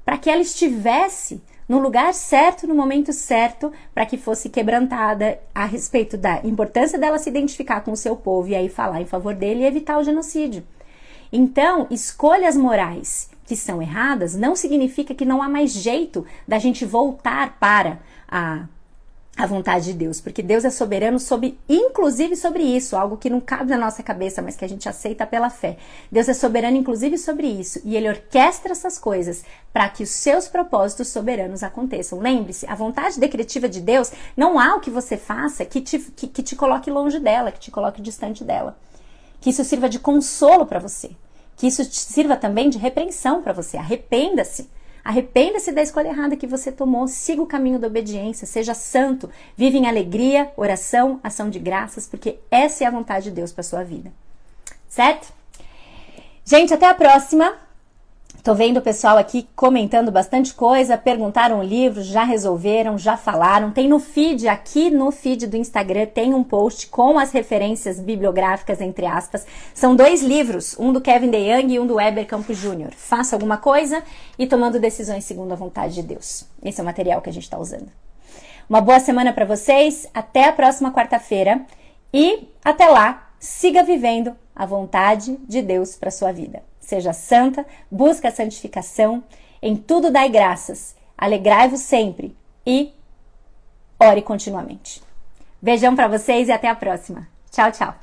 para 0.06 0.18
que 0.18 0.30
ela 0.30 0.42
estivesse 0.42 1.42
no 1.68 1.80
lugar 1.80 2.14
certo, 2.14 2.68
no 2.68 2.76
momento 2.76 3.14
certo, 3.14 3.72
para 3.94 4.06
que 4.06 4.18
fosse 4.18 4.50
quebrantada 4.50 5.40
a 5.56 5.66
respeito 5.66 6.18
da 6.18 6.42
importância 6.44 7.00
dela 7.00 7.18
se 7.18 7.30
identificar 7.30 7.82
com 7.82 7.92
o 7.92 7.98
seu 7.98 8.16
povo 8.16 8.50
e 8.50 8.56
aí 8.56 8.68
falar 8.68 9.02
em 9.02 9.06
favor 9.06 9.34
dele 9.34 9.62
e 9.62 9.66
evitar 9.66 9.98
o 9.98 10.04
genocídio. 10.04 10.64
Então, 11.32 11.88
escolhas 11.90 12.58
morais 12.58 13.30
que 13.46 13.56
são 13.56 13.82
erradas 13.82 14.36
não 14.36 14.56
significa 14.56 15.14
que 15.14 15.26
não 15.26 15.42
há 15.42 15.50
mais 15.50 15.72
jeito 15.72 16.26
da 16.48 16.60
gente 16.60 16.86
voltar 16.86 17.58
para 17.60 18.00
a 18.28 18.66
a 19.36 19.48
vontade 19.48 19.86
de 19.86 19.94
Deus, 19.94 20.22
porque 20.22 20.44
Deus 20.44 20.64
é 20.64 20.70
soberano 20.70 21.20
sobre, 21.20 21.58
inclusive 21.68 22.36
sobre 22.36 22.62
isso, 22.62 22.96
algo 22.96 23.18
que 23.18 23.32
não 23.32 23.42
cabe 23.42 23.72
na 23.72 23.78
nossa 23.80 24.04
cabeça, 24.04 24.44
mas 24.44 24.56
que 24.56 24.64
a 24.64 24.70
gente 24.70 24.88
aceita 24.88 25.26
pela 25.26 25.50
fé. 25.50 25.78
Deus 26.12 26.30
é 26.30 26.36
soberano, 26.36 26.78
inclusive, 26.78 27.18
sobre 27.18 27.48
isso, 27.48 27.82
e 27.84 27.96
Ele 27.96 28.10
orquestra 28.10 28.74
essas 28.74 29.00
coisas 29.00 29.44
para 29.72 29.90
que 29.90 30.04
os 30.04 30.10
seus 30.12 30.48
propósitos 30.48 31.08
soberanos 31.08 31.64
aconteçam. 31.64 32.20
Lembre-se, 32.20 32.68
a 32.68 32.76
vontade 32.76 33.20
decretiva 33.20 33.68
de 33.68 33.82
Deus 33.82 34.12
não 34.38 34.60
há 34.60 34.76
o 34.76 34.80
que 34.80 34.92
você 34.92 35.18
faça 35.18 35.66
que 35.66 35.82
te, 35.82 35.98
que, 35.98 36.28
que 36.28 36.44
te 36.44 36.56
coloque 36.56 36.92
longe 36.92 37.20
dela, 37.20 37.52
que 37.52 37.60
te 37.60 37.72
coloque 37.72 38.04
distante 38.04 38.44
dela. 38.44 38.78
Que 39.42 39.50
isso 39.50 39.64
sirva 39.64 39.90
de 39.90 39.98
consolo 39.98 40.66
para 40.66 40.80
você, 40.80 41.10
que 41.56 41.68
isso 41.68 41.84
sirva 41.86 42.36
também 42.36 42.70
de 42.70 42.78
repreensão 42.78 43.42
para 43.42 43.54
você. 43.54 43.78
Arrependa-se 43.78 44.70
Arrependa-se 45.04 45.74
da 45.74 45.82
escolha 45.82 46.08
errada 46.08 46.38
que 46.38 46.48
você 46.48 46.72
tomou, 46.72 47.10
siga 47.10 47.42
o 47.42 47.46
caminho 47.46 47.78
da 47.78 47.88
obediência, 47.88 48.48
seja 48.48 48.74
santo, 48.74 49.30
vive 49.58 49.78
em 49.78 49.86
alegria, 49.86 50.50
oração, 50.56 51.20
ação 51.22 51.50
de 51.50 51.60
graças, 51.60 52.08
porque 52.08 52.40
essa 52.50 52.86
é 52.86 52.88
a 52.88 52.92
vontade 52.92 53.26
de 53.26 53.32
Deus 53.32 53.52
para 53.52 53.64
sua 53.64 53.84
vida. 53.84 54.14
Certo? 54.88 55.34
Gente, 56.46 56.74
até 56.74 56.88
a 56.88 56.94
próxima. 56.94 57.54
Tô 58.44 58.54
vendo 58.54 58.76
o 58.76 58.82
pessoal 58.82 59.18
aqui 59.18 59.48
comentando 59.56 60.12
bastante 60.12 60.54
coisa, 60.54 60.98
perguntaram 60.98 61.60
o 61.60 61.64
livro, 61.64 62.04
já 62.04 62.26
resolveram, 62.26 62.98
já 62.98 63.16
falaram. 63.16 63.72
Tem 63.72 63.88
no 63.88 64.00
feed, 64.00 64.50
aqui 64.50 64.90
no 64.90 65.12
feed 65.12 65.48
do 65.48 65.56
Instagram, 65.56 66.08
tem 66.08 66.34
um 66.34 66.44
post 66.44 66.88
com 66.88 67.18
as 67.18 67.32
referências 67.32 68.02
bibliográficas, 68.02 68.82
entre 68.82 69.06
aspas. 69.06 69.48
São 69.74 69.96
dois 69.96 70.22
livros, 70.22 70.78
um 70.78 70.92
do 70.92 71.00
Kevin 71.00 71.30
DeYoung 71.30 71.72
e 71.72 71.80
um 71.80 71.88
do 71.88 71.96
Weber 71.96 72.28
Campos 72.28 72.58
Jr. 72.58 72.92
Faça 72.94 73.34
alguma 73.34 73.56
coisa 73.56 74.04
e 74.38 74.46
tomando 74.46 74.78
decisões 74.78 75.24
segundo 75.24 75.54
a 75.54 75.56
vontade 75.56 75.94
de 75.94 76.04
Deus. 76.04 76.46
Esse 76.62 76.82
é 76.82 76.84
o 76.84 76.86
material 76.86 77.22
que 77.22 77.30
a 77.30 77.34
gente 77.34 77.44
está 77.44 77.58
usando. 77.58 77.88
Uma 78.70 78.82
boa 78.82 79.00
semana 79.00 79.32
para 79.32 79.46
vocês, 79.46 80.06
até 80.14 80.50
a 80.50 80.52
próxima 80.52 80.92
quarta-feira 80.92 81.62
e 82.14 82.50
até 82.62 82.90
lá, 82.90 83.30
siga 83.40 83.84
vivendo 83.84 84.36
a 84.54 84.66
vontade 84.66 85.38
de 85.48 85.62
Deus 85.62 85.96
para 85.96 86.12
sua 86.12 86.34
vida 86.34 86.62
seja 86.84 87.14
santa, 87.14 87.66
busca 87.90 88.28
a 88.28 88.32
santificação, 88.32 89.24
em 89.62 89.76
tudo 89.76 90.12
dai 90.12 90.30
graças, 90.30 90.96
alegrai-vos 91.18 91.80
sempre 91.80 92.36
e 92.66 92.94
ore 94.00 94.22
continuamente. 94.22 95.02
Beijão 95.62 95.96
para 95.96 96.08
vocês 96.08 96.50
e 96.50 96.52
até 96.52 96.68
a 96.68 96.76
próxima. 96.76 97.28
Tchau, 97.50 97.72
tchau. 97.72 98.03